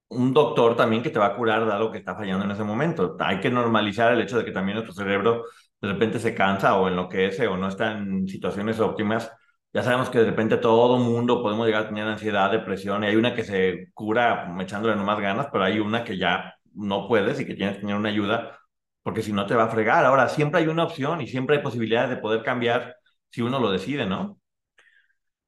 [0.09, 2.63] un doctor también que te va a curar de algo que está fallando en ese
[2.63, 3.17] momento.
[3.19, 5.45] Hay que normalizar el hecho de que también nuestro cerebro
[5.81, 9.31] de repente se cansa o enloquece o no está en situaciones óptimas.
[9.73, 13.15] Ya sabemos que de repente todo mundo podemos llegar a tener ansiedad, depresión, y hay
[13.15, 17.45] una que se cura echándole nomás ganas, pero hay una que ya no puedes y
[17.45, 18.59] que tienes que tener una ayuda,
[19.03, 20.05] porque si no te va a fregar.
[20.05, 22.95] Ahora, siempre hay una opción y siempre hay posibilidades de poder cambiar
[23.29, 24.39] si uno lo decide, ¿no?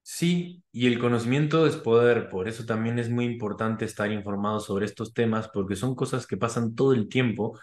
[0.02, 4.86] Sí, y el conocimiento es poder, por eso también es muy importante estar informado sobre
[4.86, 7.60] estos temas, porque son cosas que pasan todo el tiempo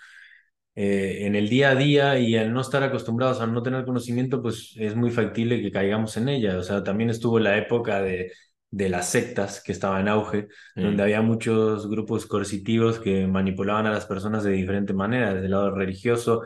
[0.77, 4.43] eh, en el día a día y al no estar acostumbrados a no tener conocimiento,
[4.43, 6.59] pues es muy factible que caigamos en ella.
[6.59, 8.33] O sea, también estuvo la época de,
[8.71, 10.49] de las sectas que estaba en auge,
[10.79, 15.53] donde había muchos grupos coercitivos que manipulaban a las personas de diferente manera, desde el
[15.53, 16.43] lado religioso,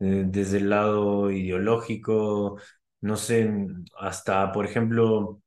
[0.00, 2.60] eh, desde el lado ideológico,
[3.00, 3.50] no sé,
[3.98, 5.40] hasta, por ejemplo,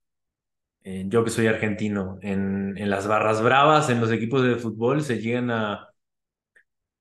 [0.83, 5.03] eh, yo que soy argentino, en, en las barras bravas, en los equipos de fútbol,
[5.03, 5.89] se llegan a,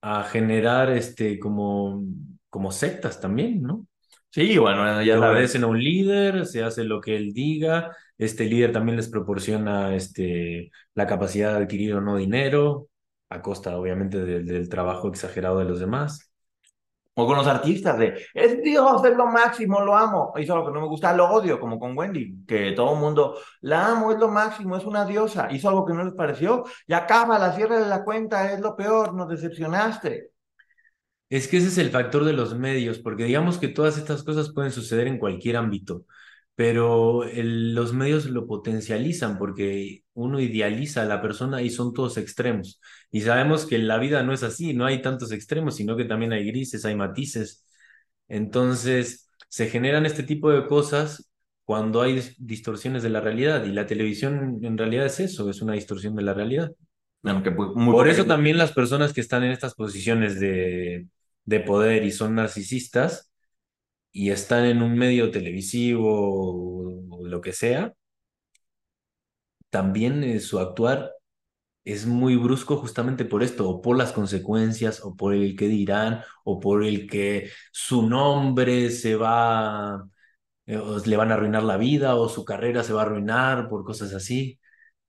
[0.03, 2.05] a generar este, como,
[2.51, 3.87] como sectas también, ¿no?
[4.31, 8.73] Sí, bueno, ya obedecen a un líder, se hace lo que él diga, este líder
[8.73, 12.89] también les proporciona este, la capacidad de adquirir o no dinero,
[13.29, 16.32] a costa obviamente del trabajo exagerado de los demás.
[17.15, 20.33] O con los artistas de, es Dios, es lo máximo, lo amo.
[20.39, 23.37] Hizo lo que no me gusta, lo odio, como con Wendy, que todo el mundo,
[23.61, 25.53] la amo, es lo máximo, es una diosa.
[25.53, 28.75] Hizo algo que no les pareció, y acaba, la cierre de la cuenta, es lo
[28.77, 30.31] peor, nos decepcionaste.
[31.29, 34.53] Es que ese es el factor de los medios, porque digamos que todas estas cosas
[34.53, 36.05] pueden suceder en cualquier ámbito
[36.55, 42.81] pero los medios lo potencializan porque uno idealiza a la persona y son todos extremos.
[43.11, 46.33] Y sabemos que la vida no es así, no hay tantos extremos, sino que también
[46.33, 47.65] hay grises, hay matices.
[48.29, 51.31] Entonces, se generan este tipo de cosas
[51.65, 55.75] cuando hay distorsiones de la realidad y la televisión en realidad es eso, es una
[55.75, 56.73] distorsión de la realidad.
[57.91, 61.07] Por eso también las personas que están en estas posiciones de,
[61.45, 63.32] de poder y son narcisistas,
[64.13, 67.95] y están en un medio televisivo o lo que sea,
[69.71, 71.13] también eh, su actuar
[71.85, 76.23] es muy brusco justamente por esto, o por las consecuencias, o por el que dirán,
[76.45, 80.05] o por el que su nombre se va,
[80.67, 83.85] eh, le van a arruinar la vida, o su carrera se va a arruinar por
[83.85, 84.61] cosas así.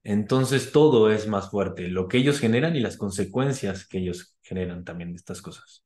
[0.04, 4.84] Entonces todo es más fuerte, lo que ellos generan y las consecuencias que ellos generan
[4.86, 5.84] también de estas cosas.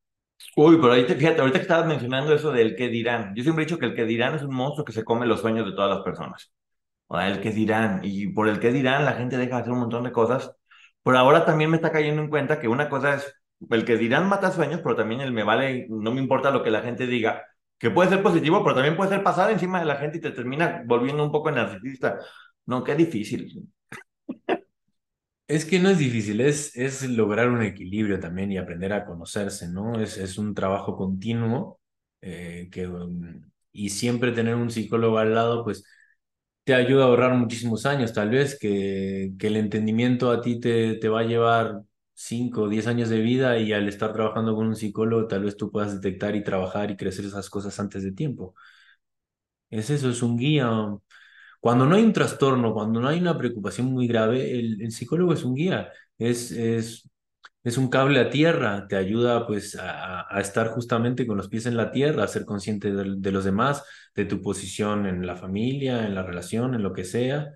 [0.60, 3.34] Uy, pero ahorita, fíjate, ahorita que estabas mencionando eso del qué dirán.
[3.36, 5.42] Yo siempre he dicho que el que dirán es un monstruo que se come los
[5.42, 6.52] sueños de todas las personas.
[7.08, 8.02] O el que dirán.
[8.04, 10.52] Y por el que dirán, la gente deja de hacer un montón de cosas.
[11.04, 13.34] Por ahora también me está cayendo en cuenta que una cosa es
[13.70, 16.72] el que dirán mata sueños, pero también el me vale, no me importa lo que
[16.72, 17.44] la gente diga,
[17.78, 20.32] que puede ser positivo, pero también puede ser pasar encima de la gente y te
[20.32, 22.20] termina volviendo un poco narcisista.
[22.66, 23.70] No, qué difícil.
[25.48, 29.70] Es que no es difícil, es, es lograr un equilibrio también y aprender a conocerse,
[29.70, 29.98] ¿no?
[30.02, 31.80] Es, es un trabajo continuo
[32.22, 35.86] eh, que, um, y siempre tener un psicólogo al lado, pues
[36.66, 40.96] te ayuda a ahorrar muchísimos años, tal vez que, que el entendimiento a ti te,
[40.96, 41.82] te va a llevar
[42.14, 45.58] 5 o 10 años de vida y al estar trabajando con un psicólogo, tal vez
[45.58, 48.56] tú puedas detectar y trabajar y crecer esas cosas antes de tiempo.
[49.70, 50.70] Es eso, es un guía.
[51.68, 55.44] Cuando no hay un trastorno, cuando no hay una preocupación muy grave, el, psicólogo es
[55.44, 57.10] un guía, es, es,
[57.62, 61.66] es un cable a tierra, te ayuda pues a, a estar justamente con los pies
[61.66, 63.84] en la tierra, a ser consciente de, de los demás,
[64.16, 67.52] de tu posición en la familia, en la relación, en lo que sea,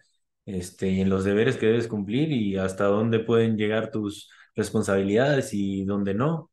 [0.45, 5.53] este, y en los deberes que debes cumplir y hasta dónde pueden llegar tus responsabilidades
[5.53, 6.50] y dónde no.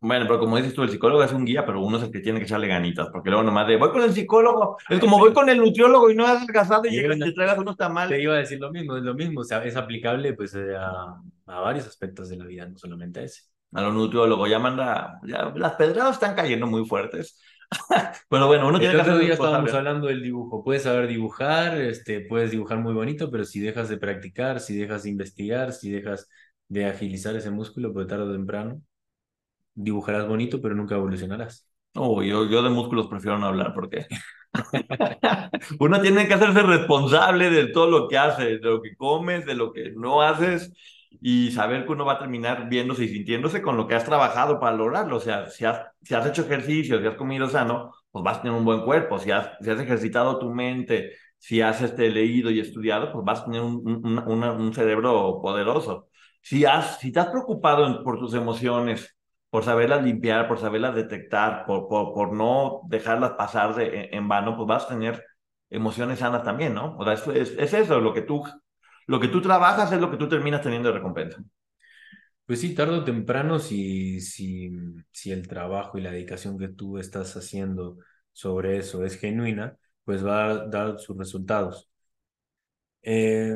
[0.00, 2.20] Bueno, pero como dices tú, el psicólogo es un guía, pero uno es el que
[2.20, 5.32] tiene que echarle ganitas, porque luego nomás de voy con el psicólogo, es como voy
[5.32, 8.16] con el nutriólogo y no has adelgazado y llegas y te traigas unos tamales.
[8.16, 10.74] Te iba a decir lo mismo, es lo mismo, o sea, es aplicable pues eh,
[10.76, 13.42] a, a varios aspectos de la vida, no solamente a ese.
[13.72, 17.40] A los nutriólogos, ya manda, ya las pedradas están cayendo muy fuertes.
[18.28, 20.64] pero bueno, uno tiene El que otro día estábamos hablando del dibujo.
[20.64, 25.04] Puedes saber dibujar, este, puedes dibujar muy bonito, pero si dejas de practicar, si dejas
[25.04, 26.28] de investigar, si dejas
[26.66, 28.82] de agilizar ese músculo, pues tarde o temprano
[29.82, 31.66] dibujarás bonito, pero nunca evolucionarás.
[31.94, 34.06] Oh, yo, yo de músculos prefiero no hablar porque
[35.80, 39.54] uno tiene que hacerse responsable de todo lo que hace, de lo que comes, de
[39.54, 40.72] lo que no haces
[41.20, 44.60] y saber que uno va a terminar viéndose y sintiéndose con lo que has trabajado
[44.60, 45.16] para lograrlo.
[45.16, 48.42] O sea, si has, si has hecho ejercicio, si has comido sano, pues vas a
[48.42, 49.18] tener un buen cuerpo.
[49.18, 53.40] Si has, si has ejercitado tu mente, si has este, leído y estudiado, pues vas
[53.40, 56.08] a tener un, un, una- un cerebro poderoso.
[56.42, 59.16] Si, has, si te has preocupado en- por tus emociones,
[59.50, 64.28] por saberlas limpiar, por saberlas detectar, por, por, por no dejarlas pasar de, en, en
[64.28, 65.24] vano, pues vas a tener
[65.70, 66.96] emociones sanas también, ¿no?
[66.98, 68.44] O sea, es, es, es eso, lo que, tú,
[69.06, 71.42] lo que tú trabajas es lo que tú terminas teniendo de recompensa.
[72.46, 74.70] Pues sí, tarde o temprano, si, si,
[75.12, 77.98] si el trabajo y la dedicación que tú estás haciendo
[78.32, 81.88] sobre eso es genuina, pues va a dar sus resultados.
[83.02, 83.54] Eh,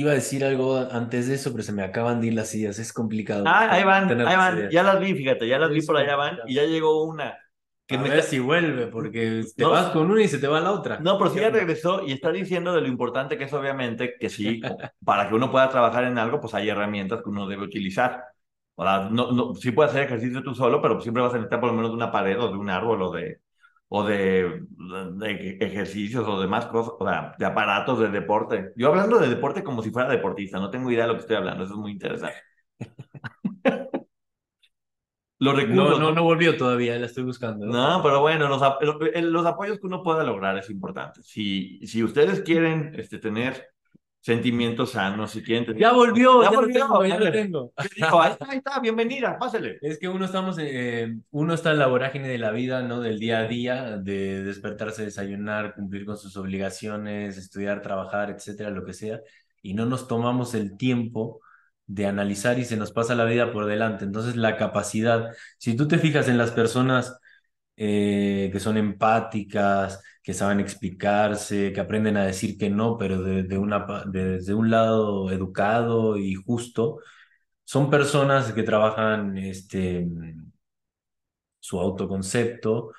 [0.00, 2.78] iba a decir algo antes de eso, pero se me acaban de ir las ideas.
[2.78, 4.72] Es complicado Ah, ahí van, ahí van, ideas.
[4.72, 7.36] ya las vi, fíjate, ya las vi por allá van y ya llegó una.
[7.86, 9.70] Que a me ver si vuelve, porque te No.
[9.70, 10.98] vas con una y se te va la otra.
[11.00, 14.30] No, pero sí ya regresó y está diciendo de lo importante que es obviamente que
[14.30, 14.60] sí,
[15.04, 18.24] para que uno pueda trabajar en algo, pues hay herramientas que uno debe utilizar.
[18.76, 21.60] O sea, no, no, sí puedes hacer ejercicio tú solo, pero siempre vas a necesitar
[21.60, 23.40] por lo menos de una pared o de un árbol o de,
[23.94, 24.62] o de,
[25.14, 28.72] de ejercicios o demás cosas, o sea, de aparatos de deporte.
[28.76, 31.36] Yo hablando de deporte como si fuera deportista, no tengo idea de lo que estoy
[31.36, 32.38] hablando, eso es muy interesante.
[35.38, 37.66] Los No, recursos, no, no volvió todavía, la estoy buscando.
[37.66, 38.60] no, pero bueno, los,
[39.22, 41.22] los apoyos que uno pueda lograr es importante.
[41.22, 43.71] Si, si ustedes quieren este, tener
[44.22, 45.80] sentimientos sanos, si quieren tener...
[45.80, 47.72] Ya volvió, Ya ya, lo volvió, tengo, ya lo tengo.
[47.96, 49.78] Dijo, ahí está, ahí está, bienvenida, pásele.
[49.82, 53.00] Es que uno estamos, eh, uno está en la vorágine de la vida, ¿no?
[53.00, 58.84] Del día a día, de despertarse, desayunar, cumplir con sus obligaciones, estudiar, trabajar, etcétera, lo
[58.84, 59.20] que sea,
[59.60, 61.40] y no nos tomamos el tiempo
[61.86, 64.04] de analizar y se nos pasa la vida por delante.
[64.04, 67.18] Entonces, la capacidad, si tú te fijas en las personas
[67.76, 73.42] eh, que son empáticas, que saben explicarse, que aprenden a decir que no, pero de,
[73.44, 73.58] de
[74.12, 76.98] desde un lado educado y justo,
[77.64, 80.06] son personas que trabajan este,
[81.60, 82.92] su autoconcepto,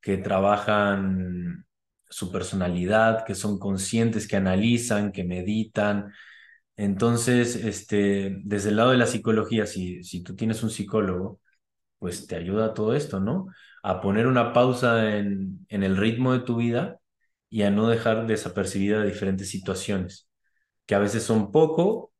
[0.00, 1.66] que trabajan
[2.08, 6.12] su personalidad, que son conscientes, que analizan, que meditan.
[6.76, 11.40] Entonces, este, desde el lado de la psicología, si, si tú tienes un psicólogo,
[11.98, 13.48] pues te ayuda a todo esto, ¿no?
[13.82, 16.98] A poner una pausa en, en el ritmo de tu vida
[17.48, 20.28] y a no dejar desapercibida diferentes situaciones,
[20.86, 22.12] que a veces son poco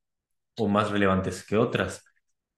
[0.58, 2.04] o más relevantes que otras.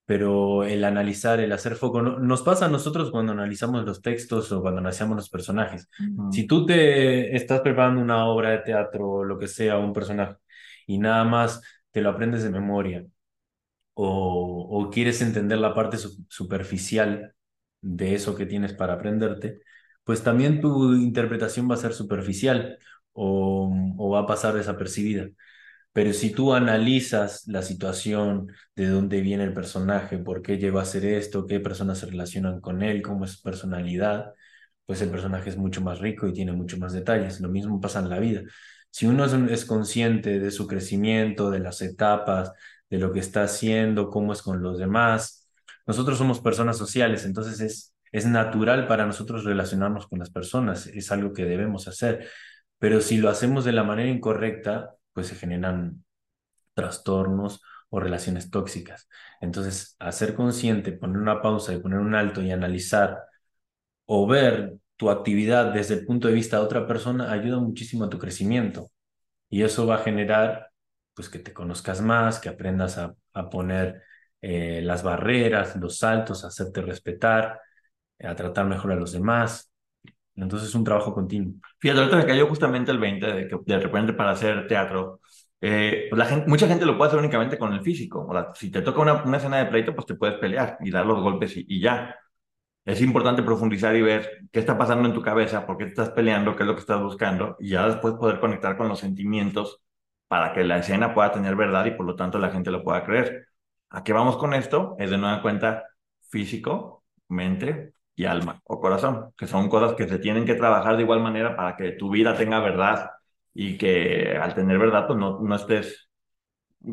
[0.07, 4.51] Pero el analizar, el hacer foco, no- nos pasa a nosotros cuando analizamos los textos
[4.53, 5.89] o cuando analizamos los personajes.
[6.29, 10.37] Si tú te estás preparando una obra de teatro o lo que sea, un personaje,
[10.87, 13.05] y nada más te lo aprendes de memoria,
[13.95, 17.35] o, o quieres entender la parte su- superficial
[17.83, 19.61] de eso que tienes para aprenderte,
[20.05, 22.79] pues también tu interpretación va a ser superficial
[23.13, 25.29] o, o va a pasar desapercibida.
[25.93, 30.83] Pero si tú analizas la situación, de dónde viene el personaje, por qué llegó a
[30.83, 34.33] hacer esto, qué personas se relacionan con él, cómo es su personalidad,
[34.87, 37.41] pues el personaje es mucho más rico y tiene mucho más detalles.
[37.41, 38.43] Lo mismo pasa en la vida.
[38.91, 42.53] Si uno es, es consciente de su crecimiento, de las etapas,
[42.91, 45.42] de lo que está haciendo, cómo es con los demás,
[45.93, 51.13] nosotros somos personas sociales, entonces es, es natural para nosotros relacionarnos con las personas, es
[51.13, 52.29] algo que debemos hacer.
[52.79, 56.03] Pero si lo hacemos de la manera incorrecta, pues se generan
[56.75, 59.07] trastornos o relaciones tóxicas.
[59.43, 63.19] Entonces, hacer consciente, poner una pausa y poner un alto y analizar
[64.07, 68.11] o ver tu actividad desde el punto de vista de otra persona ayuda muchísimo a
[68.11, 68.91] tu crecimiento.
[69.51, 70.71] Y eso va a generar,
[71.15, 74.03] pues, que te conozcas más, que aprendas a, a poner
[74.43, 77.61] eh, las barreras, los saltos, hacerte respetar,
[78.23, 79.71] a tratar mejor a los demás.
[80.37, 81.55] Entonces es un trabajo continuo.
[81.79, 85.21] Fíjate, ahorita me cayó justamente el 20 de que de repente para hacer teatro,
[85.61, 88.27] eh, pues la gente, mucha gente lo puede hacer únicamente con el físico.
[88.29, 90.91] O sea, si te toca una, una escena de pleito, pues te puedes pelear y
[90.91, 92.17] dar los golpes y, y ya.
[92.85, 96.11] Es importante profundizar y ver qué está pasando en tu cabeza, por qué te estás
[96.11, 99.81] peleando, qué es lo que estás buscando, y ya después poder conectar con los sentimientos
[100.29, 103.05] para que la escena pueda tener verdad y por lo tanto la gente lo pueda
[103.05, 103.47] creer.
[103.93, 104.97] ¿A qué vamos con esto?
[104.99, 105.85] Es de nueva cuenta
[106.31, 111.03] físico, mente y alma o corazón, que son cosas que se tienen que trabajar de
[111.03, 113.11] igual manera para que tu vida tenga verdad
[113.53, 116.09] y que al tener verdad pues no, no estés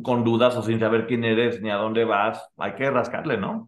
[0.03, 2.49] con dudas o sin saber quién eres ni a dónde vas.
[2.57, 3.67] Hay que rascarle, ¿no?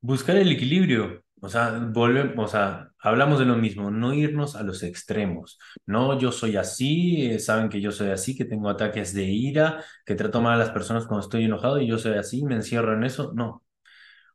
[0.00, 1.22] Buscar el equilibrio.
[1.40, 5.58] O sea, volvemos, o sea, hablamos de lo mismo, no irnos a los extremos.
[5.86, 9.84] No, yo soy así, eh, saben que yo soy así, que tengo ataques de ira,
[10.04, 12.94] que trato mal a las personas cuando estoy enojado y yo soy así, me encierro
[12.94, 13.32] en eso.
[13.34, 13.64] No.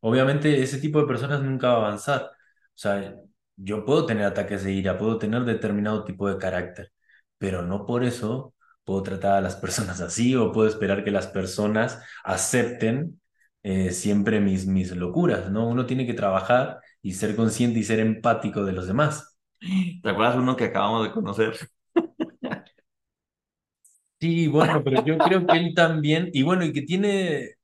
[0.01, 2.23] Obviamente ese tipo de personas nunca va a avanzar.
[2.23, 2.31] O
[2.75, 3.15] sea,
[3.55, 6.91] yo puedo tener ataques de ira, puedo tener determinado tipo de carácter,
[7.37, 8.53] pero no por eso
[8.83, 13.21] puedo tratar a las personas así o puedo esperar que las personas acepten
[13.63, 15.67] eh, siempre mis, mis locuras, ¿no?
[15.67, 19.37] Uno tiene que trabajar y ser consciente y ser empático de los demás.
[20.03, 21.55] ¿Te acuerdas uno que acabamos de conocer?
[24.19, 27.55] Sí, bueno, pero yo creo que él también, y bueno, y que tiene,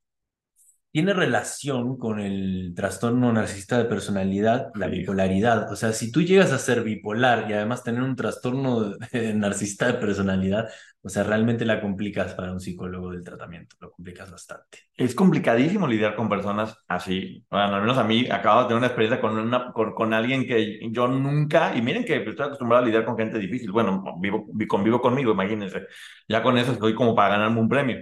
[0.99, 5.71] tiene relación con el trastorno narcisista de personalidad, la bipolaridad.
[5.71, 8.95] O sea, si tú llegas a ser bipolar y además tener un trastorno
[9.35, 10.67] narcisista de personalidad,
[11.01, 14.79] o sea, realmente la complicas para un psicólogo del tratamiento, lo complicas bastante.
[14.93, 17.45] Es complicadísimo lidiar con personas así.
[17.49, 20.45] Bueno, al menos a mí acabo de tener una experiencia con, una, con, con alguien
[20.45, 23.71] que yo nunca, y miren que estoy acostumbrado a lidiar con gente difícil.
[23.71, 25.83] Bueno, vivo, convivo conmigo, imagínense.
[26.27, 27.99] Ya con eso estoy como para ganarme un premio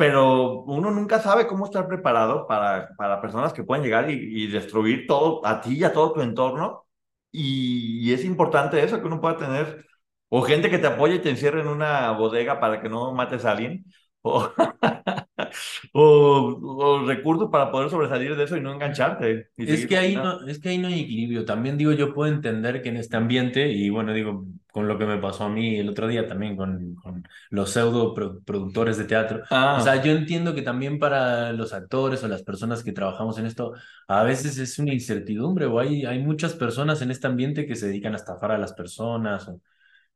[0.00, 5.06] pero uno nunca sabe cómo estar preparado para, para personas que pueden llegar y, destruir
[5.06, 6.86] todo, a ti y a todo tu entorno.
[7.30, 9.84] Y, es importante eso, que uno pueda tener,
[10.30, 13.44] o gente que te apoye y te encierre en una bodega para que no mates
[13.44, 13.84] a alguien,
[14.22, 14.50] o,
[15.92, 19.50] o, o, recursos para poder sobresalir de eso y no engancharte.
[19.56, 21.44] Y es, que ahí no, es que ahí no hay equilibrio.
[21.44, 25.06] También digo, yo puedo entender que en este ambiente, y bueno, digo, con lo que
[25.06, 29.42] me pasó a mí el otro día también con, con los pseudo productores de teatro.
[29.50, 29.78] Ah.
[29.80, 33.46] O sea, yo entiendo que también para los actores o las personas que trabajamos en
[33.46, 33.72] esto,
[34.06, 37.88] a veces es una incertidumbre o hay, hay muchas personas en este ambiente que se
[37.88, 39.48] dedican a estafar a las personas.
[39.48, 39.60] O...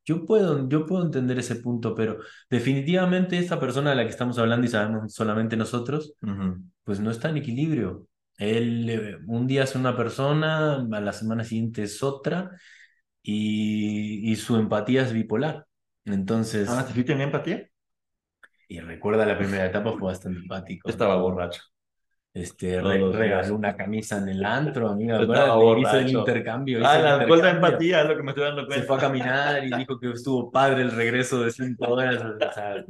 [0.05, 2.19] Yo puedo, yo puedo entender ese punto, pero
[2.51, 6.15] definitivamente esta persona de la que estamos hablando y sabemos solamente nosotros,
[6.85, 8.07] pues no está en equilibrio.
[8.37, 12.51] Él eh, un día es una persona, a la semana siguiente es otra,
[13.23, 15.67] y, y su empatía es bipolar.
[16.05, 16.69] Entonces.
[16.69, 17.69] Ah, ¿sí tenía empatía?
[18.69, 20.89] Y recuerda la primera etapa fue bastante empático.
[20.89, 21.63] Estaba borracho.
[22.35, 25.25] Este, regaló una camisa en el antro, amiga.
[25.25, 25.79] Borracho.
[25.79, 26.81] Hizo el intercambio.
[26.85, 28.83] Ah, la vuelta de empatía es lo que me estoy dando cuenta.
[28.83, 32.21] Se fue a caminar y dijo que estuvo padre el regreso de cinco horas.
[32.21, 32.85] O sea,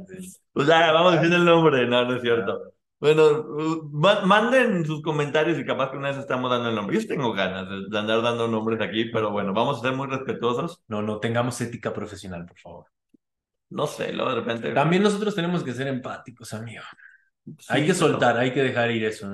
[0.51, 1.85] pues vamos diciendo el nombre.
[1.85, 2.73] No, no es cierto.
[2.99, 3.45] Bueno,
[4.23, 6.99] manden sus comentarios y capaz que una vez estamos dando el nombre.
[6.99, 10.81] Yo tengo ganas de andar dando nombres aquí, pero bueno, vamos a ser muy respetuosos.
[10.87, 12.85] No, no tengamos ética profesional, por favor.
[13.69, 14.73] No sé, luego de repente.
[14.73, 16.81] También nosotros tenemos que ser empáticos, amigo.
[17.69, 19.29] Hay que soltar, hay que dejar ir eso.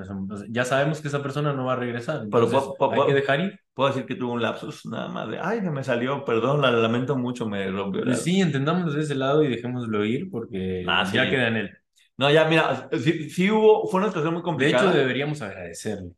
[0.49, 2.25] Ya sabemos que esa persona no va a regresar.
[2.29, 2.49] Pero
[2.91, 3.59] hay que dejar ir.
[3.73, 7.15] Puedo decir que tuvo un lapsus nada más de, ay, me salió, perdón, la lamento
[7.15, 8.03] mucho, me rompió.
[8.03, 11.77] Pues sí, entendamos de ese lado y dejémoslo ir porque ah, ya queda en él.
[12.17, 12.89] No, ya, mira,
[13.29, 14.83] sí, hubo, fue una situación muy complicada.
[14.83, 16.11] De hecho, deberíamos agradecerle.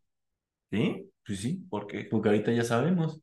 [0.71, 1.09] ¿Sí?
[1.25, 1.63] Pues sí.
[1.69, 2.07] ¿Por qué?
[2.09, 3.21] Porque ahorita ya sabemos.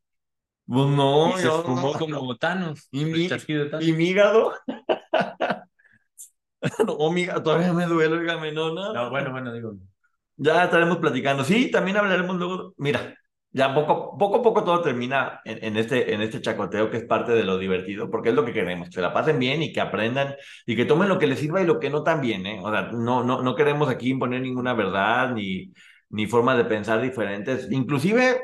[0.65, 2.87] Pues no, se fumó como botanos.
[2.91, 3.27] ¿Y mi,
[3.81, 4.53] ¿Y mi hígado?
[6.85, 8.93] no, mi todavía me duele, dígame, no, no.
[8.93, 9.73] No, bueno, bueno, digo.
[10.37, 11.43] Ya estaremos platicando.
[11.43, 12.73] Sí, también hablaremos luego.
[12.77, 13.15] Mira,
[13.51, 17.03] ya poco, poco a poco todo termina en, en, este, en este chacoteo que es
[17.05, 19.81] parte de lo divertido, porque es lo que queremos, que la pasen bien y que
[19.81, 20.35] aprendan
[20.65, 22.59] y que tomen lo que les sirva y lo que no también, ¿eh?
[22.63, 25.73] O sea, no, no, no queremos aquí imponer ninguna verdad ni,
[26.09, 27.67] ni formas de pensar diferentes.
[27.71, 28.41] Inclusive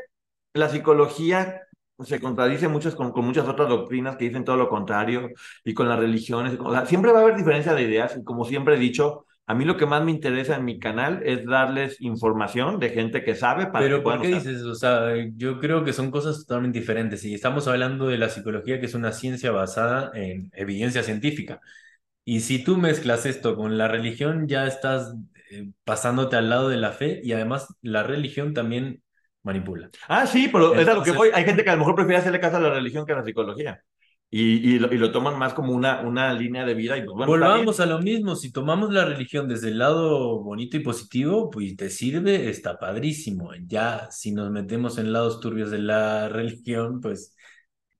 [0.53, 1.61] la psicología
[2.03, 5.29] se contradice muchas con, con, muchas otras doctrinas que dicen todo lo contrario
[5.63, 6.57] y con las religiones.
[6.59, 9.55] O sea, siempre va a haber diferencia de ideas y como siempre he dicho, a
[9.55, 13.33] mí lo que más me interesa en mi canal es darles información de gente que
[13.33, 14.61] sabe para Pero ¿por qué dices?
[14.63, 17.23] O sea, yo creo que son cosas totalmente diferentes.
[17.23, 21.61] Y estamos hablando de la psicología, que es una ciencia basada en evidencia científica.
[22.25, 25.15] Y si tú mezclas esto con la religión, ya estás
[25.49, 29.01] eh, pasándote al lado de la fe y además la religión también
[29.47, 29.89] manipula.
[30.07, 31.29] Ah, sí, pero es a lo que voy.
[31.33, 33.23] Hay gente que a lo mejor prefiere hacerle caso a la religión que a la
[33.23, 33.83] psicología.
[34.29, 36.97] Y, y, lo, y, lo, toman más como una, una línea de vida.
[36.97, 40.75] Y pues, bueno, Volvamos a lo mismo, si tomamos la religión desde el lado bonito
[40.75, 43.51] y positivo, pues te sirve, está padrísimo.
[43.65, 47.33] Ya si nos metemos en lados turbios de la religión, pues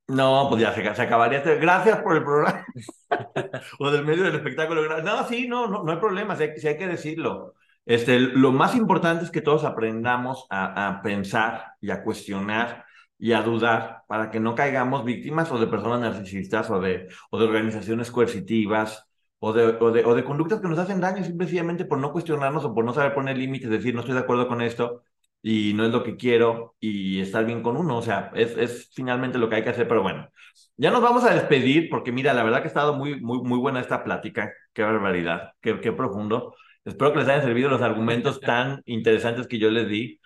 [0.08, 1.40] No, pues ya se, se acabaría.
[1.40, 2.66] este- Gracias por el programa.
[3.80, 5.02] o del medio del espectáculo.
[5.02, 7.56] No, sí, no, no, no hay problema, hay sí hay que decirlo.
[7.88, 12.86] Este, lo más importante es que todos aprendamos a, a pensar y a cuestionar
[13.18, 17.40] y a dudar para que no caigamos víctimas o de personas narcisistas o de, o
[17.40, 19.06] de organizaciones coercitivas
[19.40, 22.66] o de, o, de, o de conductas que nos hacen daño simplemente por no cuestionarnos
[22.66, 25.04] o por no saber poner límites, decir no estoy de acuerdo con esto
[25.42, 27.98] y no es lo que quiero y estar bien con uno.
[27.98, 30.28] O sea, es, es finalmente lo que hay que hacer, pero bueno.
[30.76, 33.58] Ya nos vamos a despedir porque mira, la verdad que ha estado muy, muy, muy
[33.60, 34.52] buena esta plática.
[34.74, 36.56] Qué barbaridad, qué, qué profundo.
[36.88, 40.20] Espero que les hayan servido los argumentos tan interesantes que yo les di.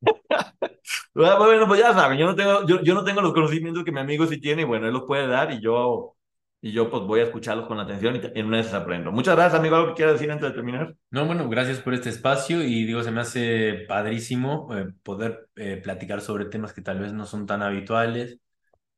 [1.14, 3.92] Bueno, bueno, pues ya saben, yo no tengo, yo, yo no tengo los conocimientos que
[3.92, 6.16] mi amigo sí tiene y bueno, él los puede dar y yo,
[6.60, 9.12] y yo pues voy a escucharlos con atención y en una de esas aprendo.
[9.12, 9.76] Muchas gracias, amigo.
[9.76, 10.96] ¿Algo que quieras decir antes de terminar?
[11.10, 15.76] No, bueno, gracias por este espacio y digo, se me hace padrísimo eh, poder eh,
[15.82, 18.38] platicar sobre temas que tal vez no son tan habituales.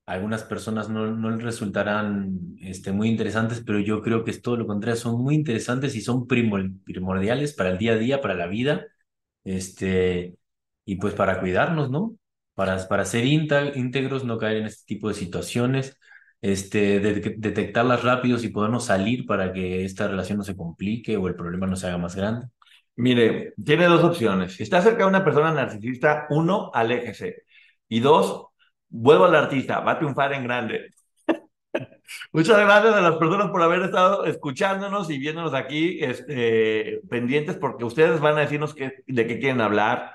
[0.07, 4.57] Algunas personas no, no les resultarán este, muy interesantes, pero yo creo que es todo
[4.57, 8.47] lo contrario, son muy interesantes y son primordiales para el día a día, para la
[8.47, 8.87] vida,
[9.45, 10.37] este,
[10.85, 12.17] y pues para cuidarnos, ¿no?
[12.55, 15.99] Para, para ser íntegros, no caer en este tipo de situaciones,
[16.41, 21.29] este, de- detectarlas rápidos y podernos salir para que esta relación no se complique o
[21.29, 22.47] el problema no se haga más grande.
[22.97, 24.55] Mire, tiene dos opciones.
[24.57, 27.43] Si está cerca de una persona narcisista, uno, aléjese.
[27.89, 28.47] Y dos,
[28.95, 30.91] vuelvo al artista, va a triunfar en grande.
[32.33, 37.85] Muchas gracias a las personas por haber estado escuchándonos y viéndonos aquí este, pendientes porque
[37.85, 40.15] ustedes van a decirnos qué- de qué quieren hablar.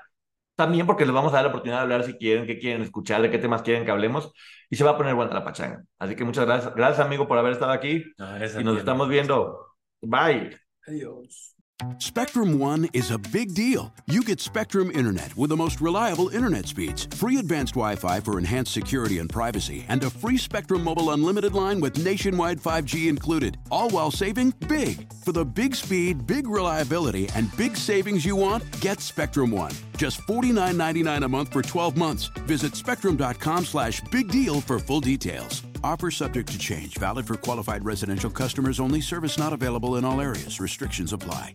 [0.56, 3.22] También porque les vamos a dar la oportunidad de hablar si quieren, qué quieren escuchar,
[3.22, 4.32] de qué temas quieren que hablemos.
[4.68, 5.84] Y se va a poner buena la pachanga.
[5.98, 6.74] Así que muchas gracias.
[6.74, 8.04] Gracias, amigo, por haber estado aquí.
[8.40, 8.78] Esa Y nos tiene.
[8.80, 9.68] estamos viendo.
[10.02, 10.58] Bye.
[10.86, 11.49] Adiós.
[11.98, 13.92] Spectrum One is a big deal.
[14.06, 18.38] You get Spectrum Internet with the most reliable internet speeds, free advanced Wi Fi for
[18.38, 23.56] enhanced security and privacy, and a free Spectrum Mobile Unlimited line with nationwide 5G included,
[23.70, 25.10] all while saving big.
[25.24, 29.72] For the big speed, big reliability, and big savings you want, get Spectrum One.
[29.96, 32.26] Just $49.99 a month for 12 months.
[32.46, 35.62] Visit spectrum.com slash big deal for full details.
[35.82, 40.20] Offer subject to change, valid for qualified residential customers only, service not available in all
[40.20, 40.60] areas.
[40.60, 41.54] Restrictions apply.